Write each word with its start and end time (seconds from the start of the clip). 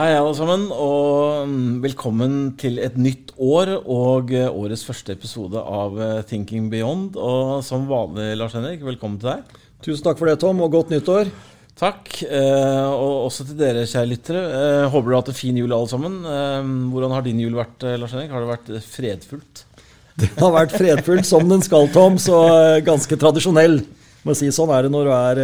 Hei, 0.00 0.14
alle 0.16 0.32
sammen, 0.32 0.62
og 0.72 1.44
mm, 1.44 1.72
velkommen 1.82 2.36
til 2.56 2.78
et 2.80 2.94
nytt 2.96 3.34
år 3.36 3.74
og 3.82 4.30
eh, 4.32 4.46
årets 4.48 4.80
første 4.86 5.12
episode 5.12 5.60
av 5.60 5.98
eh, 6.00 6.22
Thinking 6.24 6.70
Beyond. 6.72 7.18
Og 7.20 7.58
som 7.66 7.84
vanlig, 7.84 8.30
Lars 8.40 8.56
Henrik, 8.56 8.80
velkommen 8.86 9.18
til 9.20 9.28
deg. 9.28 9.58
Tusen 9.84 10.06
takk 10.06 10.16
for 10.16 10.30
det, 10.30 10.38
Tom, 10.40 10.62
og 10.64 10.72
godt 10.72 10.94
nyttår. 10.94 11.28
Takk. 11.76 12.14
Eh, 12.24 12.86
og 12.94 13.26
også 13.26 13.50
til 13.50 13.60
dere, 13.60 13.84
kjære 13.84 14.08
lyttere. 14.14 14.46
Håper 14.88 15.10
du 15.10 15.18
har 15.18 15.20
hatt 15.20 15.32
en 15.34 15.40
fin 15.42 15.60
jul, 15.60 15.76
alle 15.76 15.92
sammen. 15.92 16.16
Hvordan 16.94 17.18
har 17.18 17.28
din 17.28 17.44
jul 17.44 17.60
vært, 17.60 17.84
Lars 18.00 18.16
Henrik? 18.16 18.32
Har 18.32 18.46
det 18.46 18.52
vært 18.54 18.74
fredfullt? 18.88 19.66
Det 20.16 20.32
har 20.40 20.56
vært 20.62 20.80
fredfullt 20.80 21.28
som 21.28 21.44
den 21.52 21.68
skal, 21.68 21.92
Tom, 21.92 22.16
så 22.16 22.40
ganske 22.88 23.20
tradisjonell. 23.20 23.82
Må 24.26 24.34
si 24.36 24.50
Sånn 24.52 24.70
er 24.74 24.84
det 24.84 24.92
når 24.92 25.06
du 25.06 25.12
er 25.16 25.38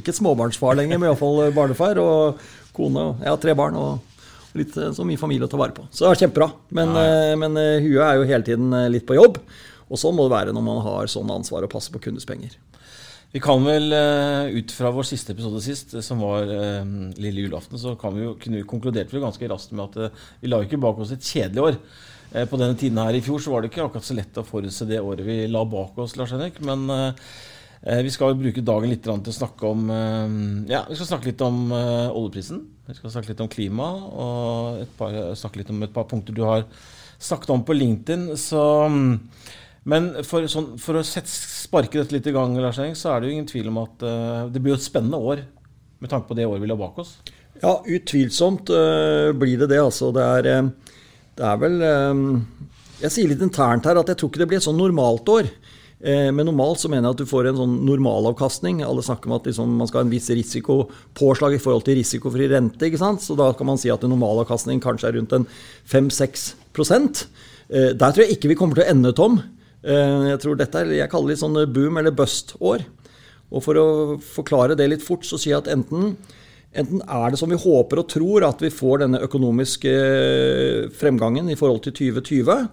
ikke 0.00 0.14
småbarnsfar 0.16 0.78
lenger, 0.78 0.96
men 1.00 1.10
iallfall 1.10 1.50
barnefar. 1.52 1.98
og 2.00 2.44
kone 2.74 3.06
og 3.08 3.22
jeg 3.22 3.30
har 3.30 3.40
tre 3.42 3.54
barn 3.58 3.78
og 3.78 4.58
litt, 4.58 4.74
eh, 4.76 4.92
så 4.94 5.06
mye 5.06 5.20
familie 5.20 5.48
å 5.48 5.50
ta 5.50 5.60
vare 5.60 5.74
på. 5.76 5.86
Så 5.90 6.04
det 6.04 6.12
er 6.12 6.24
kjempebra. 6.24 6.50
Men, 6.74 6.94
men 7.40 7.58
huet 7.84 8.02
er 8.02 8.18
jo 8.18 8.28
hele 8.28 8.46
tiden 8.46 8.74
eh, 8.74 8.90
litt 8.92 9.06
på 9.08 9.18
jobb. 9.18 9.40
Og 9.90 10.00
sånn 10.00 10.16
må 10.16 10.26
det 10.26 10.34
være 10.34 10.54
når 10.54 10.64
man 10.64 10.80
har 10.84 11.10
sånn 11.10 11.30
ansvar 11.30 11.66
å 11.66 11.70
passe 11.70 11.92
på 11.94 12.02
kundes 12.06 12.26
penger. 12.28 12.56
Vi 13.34 13.42
kan 13.42 13.64
vel, 13.66 13.90
ut 14.54 14.70
fra 14.70 14.92
vår 14.94 15.06
siste 15.08 15.34
episode 15.34 15.58
sist, 15.58 15.90
som 16.06 16.20
var 16.22 16.46
lille 17.18 17.42
julaften, 17.42 17.74
så 17.82 17.96
kan 17.98 18.14
vi 18.14 18.22
jo, 18.22 18.36
kunne 18.38 18.60
vi 18.60 18.66
konkludert 18.70 19.10
vi 19.10 19.22
ganske 19.22 19.48
raskt 19.50 19.74
med 19.74 19.90
at 19.90 20.20
vi 20.38 20.50
la 20.52 20.60
ikke 20.62 20.78
bak 20.78 21.00
oss 21.02 21.10
et 21.16 21.26
kjedelig 21.26 21.64
år. 21.64 21.80
På 22.46 22.60
denne 22.62 22.78
tiden 22.78 23.00
her 23.02 23.18
i 23.18 23.22
fjor 23.26 23.42
så 23.42 23.50
var 23.50 23.62
det 23.62 23.72
ikke 23.72 23.88
akkurat 23.88 24.06
så 24.06 24.14
lett 24.14 24.38
å 24.38 24.46
forutse 24.46 24.86
det 24.86 25.02
året 25.02 25.26
vi 25.26 25.40
la 25.50 25.64
bak 25.66 25.98
oss, 26.06 26.14
Lars 26.14 26.30
Henrik. 26.36 26.62
Men 26.62 26.86
Eh, 26.94 27.26
vi 27.84 28.12
skal 28.12 28.36
bruke 28.38 28.64
dagen 28.64 28.88
litt 28.88 29.02
til 29.04 29.12
å 29.12 29.36
snakke 29.36 29.68
om 29.68 29.88
eh, 29.92 30.36
Ja, 30.72 30.84
vi 30.88 30.96
skal 30.96 31.10
snakke 31.10 31.28
litt 31.28 31.42
om 31.44 31.66
eh, 31.76 32.08
oljeprisen. 32.16 32.62
Vi 32.88 32.96
skal 32.96 33.12
snakke 33.12 33.32
litt 33.32 33.42
om 33.44 33.50
klima 33.52 33.90
og 34.08 34.80
par, 34.96 35.12
snakke 35.36 35.60
litt 35.60 35.72
om 35.72 35.84
et 35.84 35.92
par 35.92 36.06
punkter 36.08 36.36
du 36.36 36.42
har 36.46 36.64
snakket 37.20 37.52
om 37.52 37.64
på 37.64 37.76
LinkedIn. 37.76 38.24
Så, 38.40 38.62
men 39.88 40.08
for, 40.24 40.48
sånn, 40.48 40.74
for 40.80 41.00
å 41.00 41.04
sette, 41.04 41.28
sparke 41.28 42.00
dette 42.00 42.16
litt 42.16 42.28
i 42.28 42.34
gang, 42.36 42.56
Lars 42.60 42.80
Henrik, 42.80 42.96
så 43.00 43.12
er 43.12 43.20
det 43.20 43.30
jo 43.30 43.36
ingen 43.36 43.48
tvil 43.48 43.70
om 43.72 43.82
at 43.84 44.04
det 44.52 44.60
blir 44.60 44.76
et 44.76 44.84
spennende 44.84 45.20
år 45.20 45.44
med 46.00 46.12
tanke 46.12 46.28
på 46.28 46.36
det 46.36 46.44
året 46.48 46.60
vi 46.60 46.68
la 46.68 46.76
bak 46.76 47.00
oss. 47.00 47.14
Ja, 47.62 47.78
utvilsomt 47.80 48.68
blir 49.40 49.60
det 49.62 49.70
det. 49.72 49.80
Altså, 49.80 50.10
det 50.12 50.24
er, 50.24 50.68
det 51.38 51.48
er 51.48 51.60
vel 51.62 51.78
Jeg 53.00 53.14
sier 53.14 53.32
litt 53.32 53.44
internt 53.44 53.88
her 53.88 54.00
at 54.00 54.12
jeg 54.12 54.20
tror 54.20 54.32
ikke 54.32 54.44
det 54.44 54.50
blir 54.52 54.60
et 54.60 54.68
sånn 54.68 54.80
normalt 54.80 55.32
år. 55.32 55.48
Eh, 56.04 56.28
men 56.36 56.44
normalt 56.44 56.82
så 56.82 56.90
mener 56.92 57.08
jeg 57.08 57.16
at 57.16 57.20
du 57.22 57.30
får 57.30 57.46
en 57.48 57.60
sånn 57.62 57.76
normalavkastning. 57.88 58.82
Alle 58.84 59.04
snakker 59.04 59.30
om 59.30 59.38
at 59.38 59.46
liksom 59.48 59.70
man 59.78 59.88
skal 59.88 60.02
ha 60.02 60.04
en 60.04 60.12
viss 60.12 60.28
risikopåslag 60.28 61.56
i 61.56 61.62
forhold 61.62 61.86
til 61.86 61.96
risikofri 61.96 62.50
rente. 62.52 62.84
ikke 62.84 63.00
sant? 63.00 63.24
Så 63.24 63.36
da 63.38 63.48
kan 63.56 63.70
man 63.70 63.80
si 63.80 63.92
at 63.92 64.04
en 64.04 64.12
normalavkastning 64.12 64.82
kanskje 64.84 65.08
er 65.08 65.16
rundt 65.16 65.32
en 65.32 65.48
5-6 65.88 66.52
eh, 67.70 67.92
Der 67.96 68.12
tror 68.12 68.20
jeg 68.20 68.36
ikke 68.36 68.52
vi 68.52 68.58
kommer 68.60 68.76
til 68.76 68.84
å 68.84 68.90
ende, 68.92 69.14
Tom. 69.16 69.40
Eh, 69.80 70.28
jeg 70.34 70.42
tror 70.44 70.60
dette 70.60 70.82
er, 70.82 70.92
jeg 70.92 71.08
kaller 71.12 71.32
det 71.32 71.38
litt 71.38 71.44
sånn 71.46 71.72
boom- 71.72 71.98
eller 72.02 72.12
bust-år. 72.12 72.84
Og 73.54 73.62
For 73.64 73.74
å 73.78 73.88
forklare 74.20 74.76
det 74.76 74.90
litt 74.90 75.04
fort, 75.04 75.24
så 75.24 75.38
sier 75.40 75.54
jeg 75.54 75.62
at 75.64 75.72
enten, 75.72 76.16
enten 76.74 77.00
er 77.00 77.30
det 77.30 77.38
som 77.38 77.48
vi 77.48 77.56
håper 77.56 78.02
og 78.02 78.08
tror, 78.10 78.44
at 78.44 78.60
vi 78.60 78.68
får 78.68 79.04
denne 79.04 79.22
økonomiske 79.24 79.92
fremgangen 81.00 81.48
i 81.48 81.56
forhold 81.56 81.84
til 81.86 82.12
2020 82.12 82.68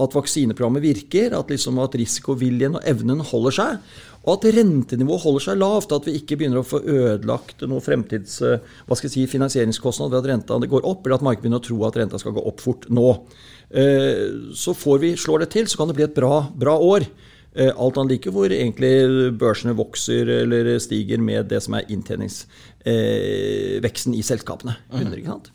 at 0.00 0.14
vaksineprogrammet 0.16 0.82
virker, 0.82 1.34
at, 1.36 1.50
liksom 1.52 1.76
at 1.82 1.94
risikoviljen 1.98 2.76
og 2.78 2.84
evnen 2.88 3.20
holder 3.28 3.52
seg, 3.58 3.72
og 4.22 4.30
at 4.36 4.46
rentenivået 4.56 5.24
holder 5.24 5.42
seg 5.44 5.54
lavt. 5.60 5.92
At 5.94 6.06
vi 6.08 6.12
ikke 6.18 6.36
begynner 6.40 6.60
å 6.62 6.66
få 6.66 6.78
ødelagt 6.80 7.58
noen 7.66 7.84
fremtids 7.84 8.32
eh, 8.46 8.60
hva 8.86 8.94
skal 8.96 9.08
jeg 9.10 9.16
si, 9.16 9.32
finansieringskostnad 9.34 10.08
ved 10.12 10.20
at 10.22 10.28
renta 10.32 10.54
går 10.62 10.88
opp, 10.88 11.00
eller 11.04 11.16
at 11.18 11.26
markedet 11.26 11.42
begynner 11.44 11.62
å 11.62 11.68
tro 11.68 11.78
at 11.88 11.98
renta 12.00 12.16
skal 12.22 12.36
gå 12.36 12.42
opp 12.48 12.60
fort 12.64 12.82
nå. 12.92 13.08
Eh, 13.68 14.22
så 14.56 14.70
får 14.78 14.96
vi, 15.02 15.10
slår 15.20 15.38
det 15.44 15.50
til, 15.56 15.66
så 15.68 15.76
kan 15.80 15.88
det 15.90 15.98
bli 15.98 16.08
et 16.08 16.18
bra, 16.18 16.34
bra 16.56 16.74
år. 16.78 17.02
Eh, 17.52 17.72
alt 17.76 17.96
annet 18.00 18.12
like 18.16 18.30
hvor 18.32 18.48
egentlig 18.48 18.94
børsene 19.40 19.74
vokser 19.76 20.24
eller 20.38 20.64
stiger 20.80 21.20
med 21.20 21.46
det 21.50 21.60
som 21.64 21.72
er 21.76 21.88
inntjeningsveksten 21.92 24.12
i 24.16 24.22
selskapene. 24.24 24.74
100, 24.94 25.18
ikke 25.20 25.34
sant? 25.34 25.48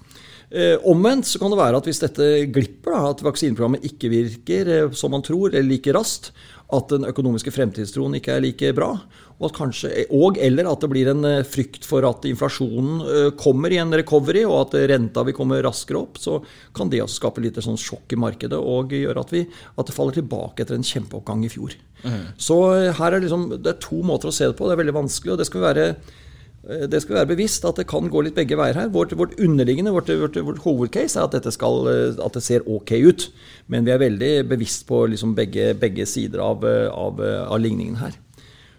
Eh, 0.47 0.77
omvendt 0.87 1.27
så 1.27 1.41
kan 1.41 1.51
det 1.51 1.59
være 1.59 1.79
at 1.81 1.87
hvis 1.89 1.99
dette 1.99 2.25
glipper, 2.55 2.93
da, 2.93 3.11
at 3.11 3.23
vaksineprogrammet 3.25 3.83
ikke 3.89 4.11
virker 4.13 4.69
eh, 4.71 4.93
som 4.95 5.11
man 5.11 5.23
tror, 5.25 5.49
eller 5.51 5.67
like 5.67 5.91
raskt, 5.95 6.29
at 6.71 6.91
den 6.91 7.07
økonomiske 7.07 7.51
fremtidstroen 7.51 8.15
ikke 8.15 8.37
er 8.37 8.43
like 8.43 8.69
bra, 8.75 8.93
og, 9.37 9.51
kanskje, 9.55 10.05
og, 10.15 10.39
eller 10.41 10.69
at 10.71 10.83
det 10.83 10.89
blir 10.91 11.09
en 11.11 11.27
eh, 11.27 11.43
frykt 11.47 11.83
for 11.87 12.07
at 12.07 12.23
inflasjonen 12.29 13.33
kommer 13.39 13.75
i 13.75 13.79
en 13.81 13.91
recovery, 13.99 14.45
og 14.47 14.61
at 14.61 14.77
renta 14.93 15.25
vil 15.27 15.35
komme 15.35 15.59
raskere 15.65 15.99
opp, 15.99 16.21
så 16.23 16.37
kan 16.75 16.91
det 16.93 17.01
også 17.03 17.19
skape 17.19 17.43
litt 17.43 17.59
sånn 17.63 17.79
sjokk 17.79 18.15
i 18.15 18.21
markedet 18.23 18.59
og 18.59 18.95
gjøre 18.95 19.25
at, 19.25 19.33
vi, 19.35 19.43
at 19.75 19.89
det 19.89 19.95
faller 19.97 20.15
tilbake 20.15 20.63
etter 20.63 20.79
en 20.79 20.87
kjempeoppgang 20.93 21.43
i 21.43 21.51
fjor. 21.51 21.75
Mm. 22.07 22.23
Så 22.39 22.61
her 23.01 23.11
er 23.11 23.25
liksom, 23.25 23.49
det 23.57 23.73
er 23.73 23.83
to 23.83 23.99
måter 24.05 24.31
å 24.31 24.35
se 24.35 24.47
det 24.47 24.55
på. 24.55 24.69
Det 24.69 24.77
er 24.77 24.83
veldig 24.85 24.95
vanskelig, 25.01 25.35
og 25.35 25.43
det 25.43 25.49
skal 25.49 25.65
være 25.65 25.89
Eh, 25.91 26.26
det 26.67 26.99
skal 26.99 27.21
være 27.21 27.29
bevisst 27.29 27.63
at 27.67 27.77
det 27.79 27.87
kan 27.87 28.09
gå 28.11 28.21
litt 28.25 28.35
begge 28.35 28.57
veier 28.59 28.75
her. 28.75 28.89
Vårt, 28.91 29.13
vårt 29.15 29.37
underliggende, 29.39 29.93
vårt, 29.95 30.09
vårt, 30.19 30.35
vårt, 30.43 30.63
hovedcase 30.65 31.19
er 31.19 31.27
at, 31.27 31.35
dette 31.37 31.53
skal, 31.55 31.87
eh, 31.87 32.19
at 32.23 32.35
det 32.35 32.43
ser 32.43 32.67
ok 32.67 32.91
ut. 33.07 33.27
Men 33.71 33.87
vi 33.87 33.93
er 33.95 34.03
veldig 34.03 34.31
bevisst 34.51 34.83
på 34.89 35.05
liksom 35.13 35.35
begge, 35.37 35.71
begge, 35.79 36.07
sider 36.09 36.43
av, 36.43 36.65
eh, 36.67 36.89
av, 36.91 37.21
av, 37.23 37.59
ligningen 37.63 38.01
her. 38.01 38.17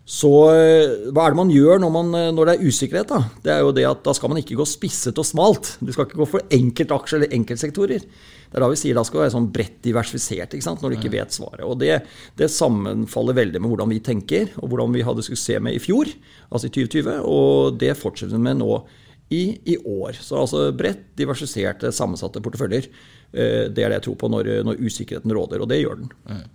Så 0.09 0.29
hva 0.33 1.25
er 1.27 1.35
det 1.35 1.37
man 1.37 1.51
gjør 1.53 1.83
når, 1.83 1.91
man, 1.93 2.15
når, 2.33 2.49
det 2.49 2.53
er 2.55 2.71
usikkerhet? 2.71 3.11
Da 3.11 3.19
Det 3.45 3.53
er 3.53 3.59
jo 3.61 3.75
det 3.77 3.85
at 3.85 4.01
da 4.07 4.15
skal 4.17 4.33
man 4.33 4.41
ikke 4.41 4.57
gå 4.57 4.65
spisset 4.65 5.19
og 5.21 5.27
smalt. 5.29 5.75
Du 5.85 5.93
skal 5.93 6.07
ikke 6.09 6.23
gå 6.23 6.29
for 6.31 6.55
enkeltaksjer 6.57 7.21
eller 7.21 7.35
enkeltsektorer. 7.37 8.07
Det 8.49 8.57
er 8.57 8.65
da 8.65 8.71
vi 8.73 8.79
sier 8.81 8.97
da 8.97 9.05
skal 9.05 9.27
være 9.27 9.35
sånn 9.35 9.51
bredt 9.53 9.83
diversifisert 9.85 10.57
når 10.65 10.95
du 10.95 10.97
ikke 10.97 11.13
vet 11.13 11.37
svaret. 11.37 11.61
Og 11.67 11.77
det, 11.83 11.99
det, 12.41 12.49
sammenfaller 12.49 13.37
veldig 13.37 13.61
med 13.61 13.69
hvordan 13.69 13.93
vi 13.93 14.01
tenker, 14.01 14.49
og 14.57 14.73
hvordan 14.73 14.97
vi 14.97 15.05
hadde 15.05 15.27
suksess 15.27 15.61
med 15.61 15.77
i 15.77 15.83
fjor, 15.83 16.09
altså 16.49 16.71
i 16.71 16.73
2020. 16.73 17.21
Og 17.29 17.77
det 17.77 17.93
fortsetter 18.01 18.33
vi 18.33 18.47
med 18.49 18.63
nå 18.63 18.81
i, 19.29 19.45
i 19.65 19.77
år. 19.85 20.19
Så 20.21 20.41
altså 20.41 20.69
bredt 20.73 21.11
diversifiserte, 21.19 21.93
sammensatte 21.93 22.43
porteføljer. 22.45 22.89
Eh, 23.29 23.67
det 23.69 23.85
er 23.85 23.91
det 23.91 23.99
jeg 23.99 24.07
tror 24.09 24.21
på 24.23 24.31
når, 24.33 24.53
når 24.65 24.79
usikkerheten 24.81 25.35
råder, 25.37 25.61
og 25.61 25.69
det 25.69 25.83
gjør 25.83 26.01
den. 26.01 26.15
Mm. 26.29 26.47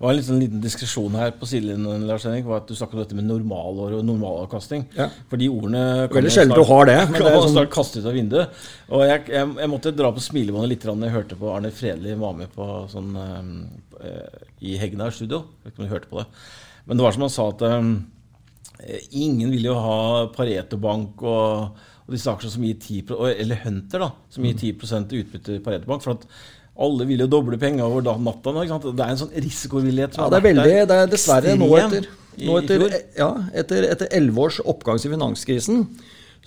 Det 0.00 0.04
var 0.06 0.14
en 0.14 0.16
liten, 0.16 0.40
liten 0.40 0.60
diskresjon 0.64 1.16
her 1.16 1.32
på 1.36 1.46
sidelinjen 1.48 2.06
Lars 2.08 2.24
Henrik, 2.24 2.46
var 2.48 2.62
at 2.62 2.68
du 2.70 2.76
snakket 2.76 2.96
om 2.96 3.02
dette 3.02 3.16
med 3.18 3.26
normalår 3.28 3.98
og 3.98 4.04
normalavkasting. 4.08 4.86
Ja. 4.96 5.10
For 5.28 5.40
de 5.40 5.50
ordene 5.52 5.82
kan 6.08 6.16
Veldig 6.16 6.32
sjelden 6.32 6.56
du 6.56 6.64
har 6.70 6.88
det. 6.88 6.98
Men 7.10 7.18
det 7.18 7.32
er 7.32 7.36
sånn... 7.36 7.52
snart 7.56 7.72
kastet 7.74 8.00
ut 8.00 8.08
av 8.08 8.16
vinduet. 8.16 8.62
Og 8.88 9.04
jeg, 9.04 9.26
jeg, 9.32 9.50
jeg 9.60 9.72
måtte 9.72 9.92
dra 9.96 10.12
på 10.16 10.24
smilebåndet 10.24 10.72
litt 10.72 10.86
da 10.88 10.96
jeg 11.04 11.16
hørte 11.16 11.40
på 11.40 11.52
Arne 11.52 11.72
Fredli 11.76 12.16
var 12.20 12.38
med 12.38 12.52
på 12.54 12.68
sånn 12.92 13.12
uh, 13.12 14.40
i 14.64 14.78
Hegnar 14.80 15.12
studio. 15.12 15.42
Jeg 15.60 15.68
vet 15.68 15.74
ikke 15.74 15.84
om 15.84 15.88
du 15.88 15.92
hørte 15.92 16.12
på 16.12 16.22
det. 16.22 16.26
Men 16.88 16.96
det 16.96 17.04
var 17.04 17.16
som 17.16 17.26
han 17.26 17.36
sa 17.36 17.48
at 17.52 17.66
um, 17.68 17.92
ingen 19.10 19.52
vil 19.52 19.68
jo 19.68 19.76
ha 19.84 20.00
Pareto 20.32 20.80
Bank 20.80 21.20
og, 21.28 21.84
og 22.10 22.16
disse 22.16 22.32
aksjene 22.32 22.56
som 22.56 22.64
gir 22.66 22.78
10 22.82 23.12
eller 23.38 23.60
Hunter, 23.62 24.02
da, 24.02 24.08
som 24.34 24.46
gir 24.46 24.56
10 24.58 24.72
mm. 24.82 25.10
utbytte 25.22 25.56
i 25.56 25.62
Pareto 25.62 25.86
Bank. 25.86 26.02
for 26.02 26.18
at 26.18 26.26
alle 26.80 27.06
vil 27.06 27.22
jo 27.22 27.28
doble 27.30 27.58
penger 27.60 27.84
over 27.84 28.02
natta. 28.02 28.54
Det 28.56 29.04
er 29.04 29.12
en 29.12 29.20
sånn 29.20 29.34
risikovillighet. 29.36 30.16
Ja, 30.18 30.30
det 30.32 30.40
er 30.40 30.46
veldig, 30.48 30.72
det 30.90 30.96
er 30.96 31.12
dessverre 31.12 31.54
nå 31.60 31.68
etter, 31.78 32.08
nå 32.40 32.56
etter, 32.62 32.86
ja, 33.18 33.28
etter, 33.62 33.86
etter 33.92 34.10
11 34.16 34.42
års 34.42 34.58
oppgang 34.64 34.98
i 34.98 35.12
finanskrisen 35.12 35.84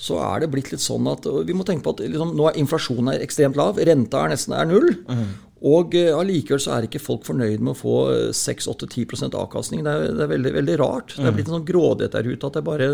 så 0.04 0.18
er 0.26 0.42
det 0.42 0.50
blitt 0.50 0.72
litt 0.74 0.82
sånn 0.82 1.06
at 1.12 1.28
vi 1.46 1.54
må 1.54 1.66
tenke 1.68 1.86
på 1.86 1.94
at 1.94 2.00
liksom, 2.02 2.34
nå 2.34 2.48
er 2.50 2.58
inflasjonen 2.58 3.12
er 3.14 3.22
ekstremt 3.24 3.60
lav, 3.60 3.78
renta 3.78 4.24
er 4.26 4.34
nesten 4.34 4.56
er 4.58 4.66
null. 4.66 4.90
Mm. 5.06 5.28
Og 5.64 5.94
uh, 5.96 6.18
allikevel 6.20 6.60
så 6.60 6.74
er 6.76 6.88
ikke 6.88 7.00
folk 7.00 7.24
fornøyd 7.28 7.62
med 7.64 7.72
å 7.72 7.80
få 7.80 7.98
6-8-10 8.36 9.32
avkastning. 9.32 9.86
Det 9.86 9.94
er, 9.94 10.10
det 10.18 10.26
er 10.26 10.34
veldig, 10.34 10.52
veldig, 10.58 10.80
rart. 10.82 11.16
Det 11.16 11.30
er 11.30 11.38
blitt 11.38 11.48
en 11.48 11.58
sånn 11.58 11.70
grådighet 11.70 12.18
der 12.18 12.28
ute 12.28 12.50
at 12.50 12.58
det 12.58 12.64
er 12.64 12.68
bare, 12.68 12.90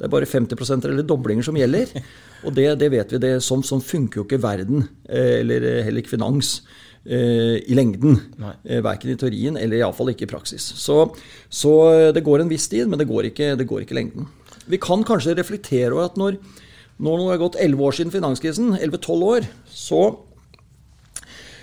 det 0.00 0.08
er 0.08 0.12
bare 0.16 0.28
50 0.28 0.90
eller 0.90 1.06
doblinger 1.06 1.46
som 1.46 1.58
gjelder. 1.58 1.94
Og 2.46 2.54
det, 2.54 2.68
det 2.82 2.90
vet 2.94 3.14
vi. 3.14 3.22
det, 3.22 3.32
Sånn, 3.44 3.64
sånn 3.66 3.82
funker 3.84 4.20
jo 4.20 4.26
ikke 4.26 4.42
verden, 4.42 4.86
eh, 5.08 5.40
eller 5.40 5.66
heller 5.86 6.02
ikke 6.02 6.14
finans, 6.16 6.60
eh, 7.04 7.58
i 7.66 7.76
lengden. 7.76 8.20
Eh, 8.64 8.82
verken 8.84 9.12
i 9.12 9.18
teorien 9.18 9.58
eller 9.58 9.80
iallfall 9.80 10.12
ikke 10.12 10.28
i 10.28 10.30
praksis. 10.30 10.70
Så, 10.78 11.00
så, 11.50 11.74
det 12.14 12.24
går 12.26 12.44
en 12.44 12.52
viss 12.52 12.68
tid, 12.70 12.86
men 12.90 13.00
det 13.00 13.08
går 13.10 13.32
ikke, 13.32 13.54
det 13.58 13.68
går 13.68 13.84
ikke 13.84 13.98
lengden. 13.98 14.30
Vi 14.68 14.80
kan 14.82 15.04
kanskje 15.06 15.36
reflektere 15.38 15.94
over 15.94 16.10
at 16.10 16.18
når, 16.20 16.38
når 17.00 17.20
det 17.20 17.28
har 17.32 17.44
gått 17.46 17.60
11 17.64 17.86
år 17.88 17.98
siden 17.98 18.14
finanskrisen, 18.14 18.74
11-12 18.76 19.28
år, 19.32 19.48
så 19.72 20.02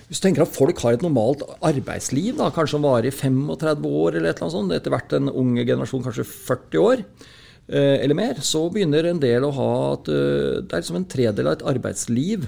hvis 0.09 0.21
du 0.21 0.25
tenker 0.27 0.45
at 0.45 0.53
folk 0.53 0.79
har 0.83 0.97
et 0.97 1.05
normalt 1.05 1.41
arbeidsliv, 1.65 2.35
da, 2.37 2.51
kanskje 2.53 2.75
som 2.75 2.85
varer 2.85 3.09
i 3.09 3.15
35 3.15 3.87
år, 3.89 4.19
eller 4.19 4.29
et 4.29 4.35
eller 4.35 4.45
annet 4.45 4.57
sånt, 4.57 4.75
etter 4.75 4.93
hvert 4.93 5.15
en 5.17 5.31
unge 5.31 5.65
generasjon 5.65 6.05
kanskje 6.05 6.27
40 6.29 6.83
år, 6.83 7.01
Eh, 7.65 8.03
eller 8.03 8.13
mer, 8.13 8.37
så 8.45 8.67
begynner 8.69 9.07
en 9.09 9.21
del 9.21 9.45
å 9.45 9.53
ha 9.55 9.71
at 9.95 10.09
eh, 10.13 10.61
det 10.61 10.69
er 10.69 10.83
liksom 10.83 10.99
en 10.99 11.09
tredel 11.09 11.49
av 11.49 11.57
et 11.57 11.65
arbeidsliv 11.73 12.45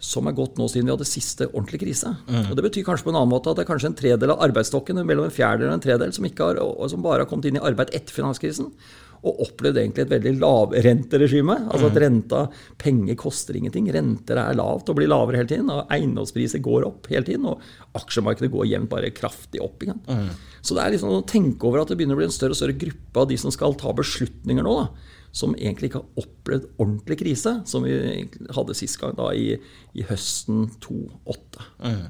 som 0.00 0.28
er 0.28 0.36
gått 0.36 0.56
nå 0.56 0.66
siden 0.68 0.88
vi 0.88 0.92
hadde 0.94 1.08
siste 1.08 1.48
ordentlige 1.48 1.84
krise. 1.84 2.12
Mm. 2.28 2.50
Og 2.50 2.56
Det 2.56 2.64
betyr 2.66 2.84
kanskje 2.84 3.06
på 3.06 3.12
en 3.12 3.20
annen 3.20 3.32
måte 3.32 3.52
at 3.52 3.56
det 3.56 3.64
er 3.64 3.70
kanskje 3.70 3.90
en 3.90 3.96
tredel 3.96 4.32
av 4.32 4.44
arbeidsstokken 4.44 5.00
mellom 5.04 5.28
en 5.28 5.34
fjerdedel 5.34 5.72
og 5.72 5.78
en 5.78 5.84
tredel 5.84 6.12
som, 6.16 6.28
har, 6.28 6.60
som 6.92 7.04
bare 7.04 7.24
har 7.24 7.30
kommet 7.30 7.48
inn 7.48 7.60
i 7.60 7.64
arbeid 7.64 7.92
etter 7.96 8.16
finanskrisen. 8.16 8.68
Og 9.20 9.42
opplevd 9.44 9.80
egentlig 9.82 10.06
et 10.06 10.12
veldig 10.14 10.32
lavrenteregime. 10.40 11.56
Altså 11.68 11.90
at 11.90 11.98
renta, 12.00 12.42
penger 12.80 13.18
koster 13.20 13.58
ingenting. 13.58 13.90
Renter 13.92 14.40
er 14.40 14.56
lavt 14.58 14.88
og 14.88 14.98
blir 14.98 15.10
lavere 15.10 15.42
hele 15.42 15.50
tiden. 15.50 15.68
Og 15.74 15.92
eiendomspriser 15.92 16.62
går 16.64 16.88
opp 16.88 17.10
hele 17.12 17.26
tiden. 17.28 17.48
Og 17.50 18.00
aksjemarkedet 18.00 18.52
går 18.52 18.70
jevnt 18.70 18.92
bare 18.92 19.12
kraftig 19.16 19.62
opp. 19.64 19.84
Igjen. 19.84 20.00
Mm. 20.08 20.30
Så 20.64 20.76
det 20.76 20.84
er 20.84 20.96
liksom 20.96 21.14
å 21.14 21.22
tenke 21.28 21.68
over 21.68 21.82
at 21.82 21.92
det 21.92 22.00
begynner 22.00 22.16
å 22.16 22.22
bli 22.22 22.30
en 22.30 22.36
større 22.36 22.56
og 22.56 22.60
større 22.60 22.78
gruppe 22.80 23.24
av 23.24 23.28
de 23.30 23.40
som 23.40 23.54
skal 23.54 23.76
ta 23.80 23.94
beslutninger 23.96 24.66
nå. 24.66 24.76
da 24.82 25.16
som 25.30 25.52
egentlig 25.54 25.90
ikke 25.90 26.00
har 26.00 26.24
opplevd 26.24 26.64
ordentlig 26.82 27.20
krise, 27.20 27.52
som 27.70 27.84
vi 27.86 27.92
hadde 28.50 28.74
sist 28.74 28.98
gang 28.98 29.14
da 29.18 29.28
i, 29.30 29.52
i 29.94 30.06
høsten 30.08 30.64
2008. 30.82 31.66
Mm. 31.86 32.08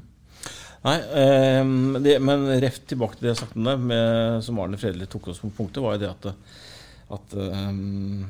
Nei, 0.87 0.97
eh, 1.21 1.73
det, 2.01 2.17
men 2.25 2.47
reft 2.63 2.87
tilbake 2.89 3.19
til 3.19 3.29
det 3.29 3.35
jeg 3.35 3.43
sa 3.43 3.51
om 3.53 3.69
det, 3.69 3.77
med, 3.91 4.41
som 4.47 4.61
Arne 4.63 4.81
Fredelig 4.81 5.11
tok 5.13 5.29
oss 5.33 5.43
på 5.43 5.53
punktet, 5.59 5.83
var 5.85 5.99
jo 5.99 6.05
det 6.07 6.13
at, 6.15 6.31
at 7.11 7.35
um, 7.37 8.27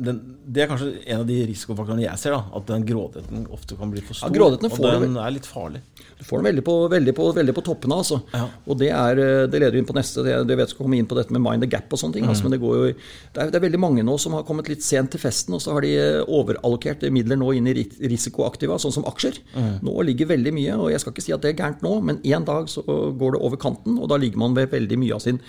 den, 0.00 0.18
det 0.48 0.64
er 0.64 0.68
kanskje 0.70 0.88
en 1.04 1.22
av 1.22 1.26
de 1.28 1.36
risikofaktorene 1.50 2.02
jeg 2.02 2.20
ser. 2.20 2.34
da, 2.34 2.40
At 2.56 2.66
den 2.70 2.84
grådigheten 2.88 3.44
ofte 3.52 3.76
kan 3.78 3.90
bli 3.92 4.02
for 4.04 4.16
stor. 4.16 4.32
Ja, 4.32 4.46
og 4.48 5.04
den 5.04 5.18
er 5.20 5.34
litt 5.34 5.48
farlig. 5.48 5.82
Du 6.18 6.24
får 6.26 6.40
den 6.40 6.48
veldig 6.50 6.64
på, 6.64 6.74
veldig 6.92 7.14
på, 7.16 7.26
veldig 7.36 7.54
på 7.56 7.64
toppene. 7.64 7.98
altså. 8.02 8.20
Ja. 8.32 8.46
Og 8.66 8.78
det, 8.80 8.90
er, 8.96 9.20
det 9.50 9.60
leder 9.60 9.78
inn 9.78 9.88
på 9.88 9.96
neste. 9.96 10.24
Det, 10.26 10.34
det 10.48 10.56
vet 10.58 10.72
skal 10.72 10.86
komme 10.86 10.98
inn 11.00 11.08
på 11.10 11.18
dette 11.18 11.34
med 11.36 11.44
mind 11.44 11.64
the 11.64 11.70
gap 11.70 11.92
og 11.92 12.00
sånne 12.00 12.18
ting. 12.18 12.26
Altså, 12.26 12.30
mm. 12.30 12.36
Altså, 12.40 12.48
men 12.48 12.56
det, 12.56 12.60
går 12.64 12.76
jo, 12.76 12.92
det 13.34 13.42
er, 13.42 13.52
det, 13.52 13.58
er, 13.60 13.64
veldig 13.66 13.82
mange 13.82 14.04
nå 14.06 14.16
som 14.22 14.36
har 14.38 14.46
kommet 14.48 14.70
litt 14.72 14.84
sent 14.86 15.12
til 15.14 15.22
festen, 15.22 15.56
og 15.56 15.64
så 15.64 15.76
har 15.76 15.86
de 15.86 15.92
eh, 16.00 16.20
overallokert 16.24 17.04
midler 17.12 17.40
nå 17.40 17.52
inn 17.58 17.68
i 17.70 17.76
risikoaktiva, 18.10 18.80
sånn 18.80 18.96
som 19.00 19.08
aksjer. 19.10 19.42
Mm. 19.54 19.74
Nå 19.86 19.96
ligger 20.08 20.32
veldig 20.32 20.54
mye, 20.56 20.78
og 20.80 20.94
jeg 20.94 21.04
skal 21.04 21.16
ikke 21.16 21.26
si 21.26 21.36
at 21.36 21.44
det 21.44 21.52
er 21.52 21.60
gærent 21.60 21.84
nå, 21.86 21.98
men 22.08 22.22
en 22.24 22.48
dag 22.48 22.72
så 22.72 22.84
går 22.86 23.36
det 23.36 23.44
over 23.44 23.60
kanten, 23.60 24.00
og 24.00 24.08
da 24.12 24.20
ligger 24.20 24.40
man 24.40 24.56
ved 24.56 24.72
veldig 24.72 25.00
mye 25.00 25.16
av 25.18 25.24
sin 25.24 25.42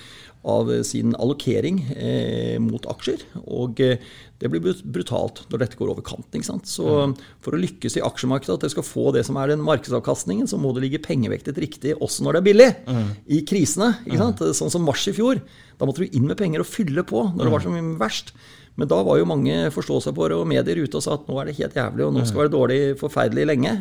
av 0.47 0.69
sin 0.87 1.13
allokering 1.21 1.81
eh, 1.93 2.57
mot 2.61 2.85
aksjer. 2.89 3.21
Og 3.45 3.81
eh, 3.83 4.01
det 4.41 4.49
blir 4.49 4.63
brutalt 4.63 5.43
når 5.51 5.63
dette 5.63 5.77
går 5.77 5.91
over 5.93 6.05
kanten. 6.05 6.39
ikke 6.39 6.49
sant? 6.49 6.69
Så 6.69 6.85
mm. 6.87 7.13
for 7.45 7.53
å 7.53 7.61
lykkes 7.61 7.99
i 7.99 8.05
aksjemarkedet, 8.05 8.55
at 8.55 8.65
dere 8.65 8.73
skal 8.73 8.87
få 8.87 9.11
det 9.13 9.25
som 9.27 9.37
er 9.37 9.53
den 9.53 9.61
markedsavkastningen, 9.65 10.49
så 10.49 10.57
må 10.61 10.73
det 10.73 10.87
ligge 10.87 11.03
pengevektet 11.05 11.59
riktig 11.61 11.93
også 11.99 12.25
når 12.25 12.37
det 12.37 12.41
er 12.41 12.47
billig. 12.49 12.69
Mm. 12.87 13.11
I 13.37 13.43
krisene. 13.51 13.91
ikke 14.07 14.23
sant? 14.23 14.41
Mm. 14.41 14.55
Sånn 14.57 14.73
som 14.73 14.87
mars 14.87 15.05
i 15.11 15.15
fjor. 15.17 15.43
Da 15.77 15.89
måtte 15.89 16.05
du 16.05 16.17
inn 16.17 16.25
med 16.29 16.39
penger 16.41 16.65
og 16.65 16.69
fylle 16.69 17.05
på 17.05 17.27
når 17.35 17.45
det 17.45 17.53
var 17.53 17.67
som 17.67 17.93
verst. 18.01 18.33
Men 18.79 18.87
da 18.87 18.97
var 19.03 19.17
jo 19.19 19.25
mange 19.27 19.55
forståsegpåere 19.75 20.37
og 20.39 20.47
medier 20.47 20.79
ute 20.79 20.97
og 20.97 21.03
sa 21.03 21.17
at 21.17 21.25
nå 21.27 21.35
er 21.41 21.49
det 21.49 21.57
helt 21.57 21.75
jævlig, 21.75 22.05
og 22.07 22.13
nå 22.15 22.21
skal 22.25 22.39
det 22.39 22.45
være 22.45 22.53
dårlig 22.55 22.77
forferdelig 23.01 23.43
lenge. 23.49 23.73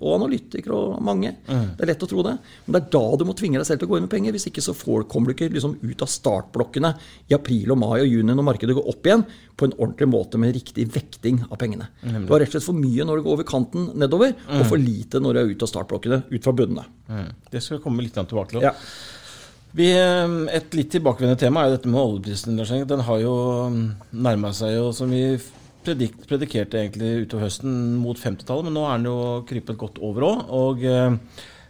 Og 0.00 0.14
analytikere 0.16 0.74
og 0.74 1.02
mange. 1.04 1.34
Det 1.46 1.84
er 1.84 1.90
lett 1.92 2.02
å 2.02 2.08
tro 2.10 2.24
det. 2.24 2.32
Men 2.66 2.74
det 2.74 2.80
er 2.80 2.88
da 2.96 3.02
du 3.20 3.24
må 3.28 3.34
tvinge 3.38 3.60
deg 3.60 3.68
selv 3.68 3.82
til 3.82 3.88
å 3.88 3.92
gå 3.92 3.98
inn 4.00 4.06
med 4.08 4.14
penger. 4.14 4.32
Hvis 4.34 4.48
ikke 4.50 4.64
så 4.64 4.74
får, 4.74 5.04
kommer 5.12 5.30
du 5.30 5.36
ikke 5.36 5.50
liksom 5.52 5.76
ut 5.82 6.02
av 6.02 6.10
startblokkene 6.10 6.94
i 7.28 7.36
april 7.36 7.74
og 7.76 7.78
mai 7.84 7.98
og 8.00 8.08
juni 8.08 8.32
når 8.34 8.48
markedet 8.48 8.78
går 8.78 8.88
opp 8.94 9.06
igjen, 9.10 9.26
på 9.58 9.66
en 9.68 9.74
ordentlig 9.76 10.06
måte 10.08 10.38
med 10.38 10.54
riktig 10.54 10.88
vekting 10.94 11.40
av 11.50 11.58
pengene. 11.58 11.88
Du 12.02 12.32
har 12.32 12.40
rett 12.40 12.48
og 12.52 12.56
slett 12.56 12.68
for 12.70 12.78
mye 12.78 13.04
når 13.04 13.18
du 13.20 13.24
går 13.28 13.36
over 13.38 13.46
kanten 13.48 13.90
nedover, 13.98 14.32
og 14.48 14.64
for 14.70 14.78
lite 14.80 15.20
når 15.22 15.34
du 15.34 15.40
er 15.44 15.52
ute 15.54 15.66
av 15.68 15.72
startblokkene, 15.74 16.22
ut 16.30 16.42
fra 16.46 16.54
bunnene. 16.56 16.84
Det 17.52 17.62
skal 17.62 17.78
vi 17.78 17.84
komme 17.84 18.02
litt 18.06 18.14
tilbake 18.18 18.54
til. 18.56 18.62
Ja. 18.64 18.72
Vi, 19.78 19.86
eh, 19.94 20.32
et 20.56 20.74
litt 20.74 20.90
tilbakevendende 20.90 21.38
tema 21.38 21.62
er 21.62 21.70
jo 21.70 21.76
dette 21.76 21.92
med 21.92 22.00
oljeprisen. 22.02 22.58
Den 22.88 23.04
har 23.06 23.20
jo 23.22 23.34
mm, 23.70 23.84
nærma 24.26 24.50
seg 24.56 24.74
jo, 24.74 24.90
som 24.96 25.12
vi 25.14 25.22
predik 25.86 26.16
predikerte 26.26 26.80
egentlig 26.80 27.28
utover 27.28 27.46
høsten, 27.46 27.76
mot 28.02 28.18
50-tallet. 28.18 28.66
Men 28.66 28.74
nå 28.74 28.82
er 28.88 28.98
den 28.98 29.08
jo 29.12 29.20
krypet 29.48 29.78
godt 29.78 30.02
over 30.02 30.26
òg. 30.26 30.42
Og 30.58 30.84
eh, 30.88 31.14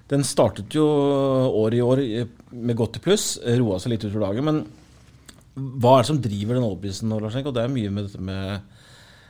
den 0.08 0.24
startet 0.24 0.72
jo 0.78 0.88
året 0.88 1.76
i 1.76 1.84
år 1.84 2.04
med 2.56 2.80
godt 2.80 2.96
til 2.96 3.04
pluss. 3.10 3.28
Roa 3.44 3.76
seg 3.82 3.92
litt 3.92 4.08
utover 4.08 4.30
dagen. 4.30 4.48
Men 4.48 4.64
hva 5.76 5.98
er 5.98 6.06
det 6.06 6.12
som 6.14 6.24
driver 6.24 6.56
den 6.56 6.68
oljeprisen 6.70 7.12
nå, 7.12 7.20
Lars 7.20 7.36
Og 7.42 7.52
det 7.52 7.64
er 7.64 7.76
mye 7.76 7.92
med 7.92 8.08
dette 8.08 8.24
med 8.24 8.74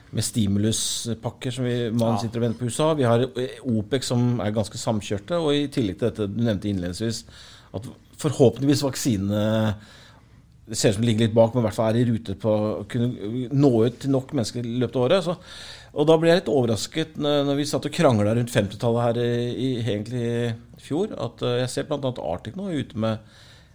med 0.08 0.24
stimuluspakker 0.24 1.52
som 1.52 1.66
vi, 1.68 1.90
man 1.92 2.14
ja. 2.14 2.20
sitter 2.22 2.40
og 2.40 2.44
venter 2.46 2.62
på 2.62 2.70
USA. 2.70 2.86
Vi 2.96 3.04
har 3.04 3.26
OPEC 3.68 4.06
som 4.08 4.38
er 4.40 4.54
ganske 4.56 4.80
samkjørte. 4.80 5.36
Og 5.36 5.52
i 5.52 5.66
tillegg 5.72 5.98
til 5.98 6.08
dette 6.08 6.28
du 6.32 6.38
nevnte 6.46 6.70
innledningsvis, 6.70 7.26
at 7.76 7.90
forhåpentligvis 8.22 8.84
vaksinene 8.86 9.46
det 10.68 10.76
ser 10.76 10.92
ut 10.92 10.98
som 10.98 11.04
det 11.04 11.08
ligger 11.08 11.24
litt 11.24 11.36
bak, 11.36 11.54
men 11.54 11.62
i 11.62 11.64
hvert 11.64 11.76
fall 11.78 11.94
er 11.94 12.02
i 12.02 12.08
rute 12.10 12.34
på 12.36 12.52
å 12.52 12.86
kunne 12.92 13.48
nå 13.56 13.70
ut 13.88 14.00
til 14.02 14.12
nok 14.12 14.34
mennesker 14.36 14.66
i 14.66 14.74
løpet 14.82 14.98
av 14.98 15.04
året. 15.06 15.24
Så, 15.24 15.36
og 15.96 16.08
da 16.10 16.16
ble 16.20 16.28
jeg 16.28 16.42
litt 16.42 16.50
overrasket 16.52 17.16
når, 17.24 17.54
vi 17.56 17.64
satt 17.70 17.88
og 17.88 17.94
krangla 17.94 18.34
rundt 18.36 18.52
50-tallet 18.52 19.06
her 19.06 19.20
i, 19.22 19.70
egentlig 19.80 20.24
i 20.28 20.82
fjor, 20.84 21.14
at 21.16 21.44
eh, 21.46 21.62
jeg 21.62 21.72
ser 21.72 21.88
bl.a. 21.88 22.12
Arctic 22.28 22.58
nå 22.58 22.68
er 22.68 22.82
ute 22.84 23.00
med 23.00 23.24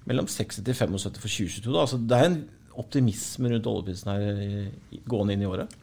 mellom 0.09 0.27
60 0.29 0.61
til 0.67 0.77
75 0.77 1.17
for 1.17 1.31
2022. 1.31 1.71
Da. 1.71 1.81
Altså, 1.81 1.97
det 1.97 2.19
er 2.19 2.29
en 2.29 2.39
optimisme 2.77 3.49
rundt 3.49 3.69
oljeprisen 3.69 4.13
her 4.13 5.03
gående 5.09 5.35
inn 5.35 5.45
i 5.45 5.49
året. 5.49 5.73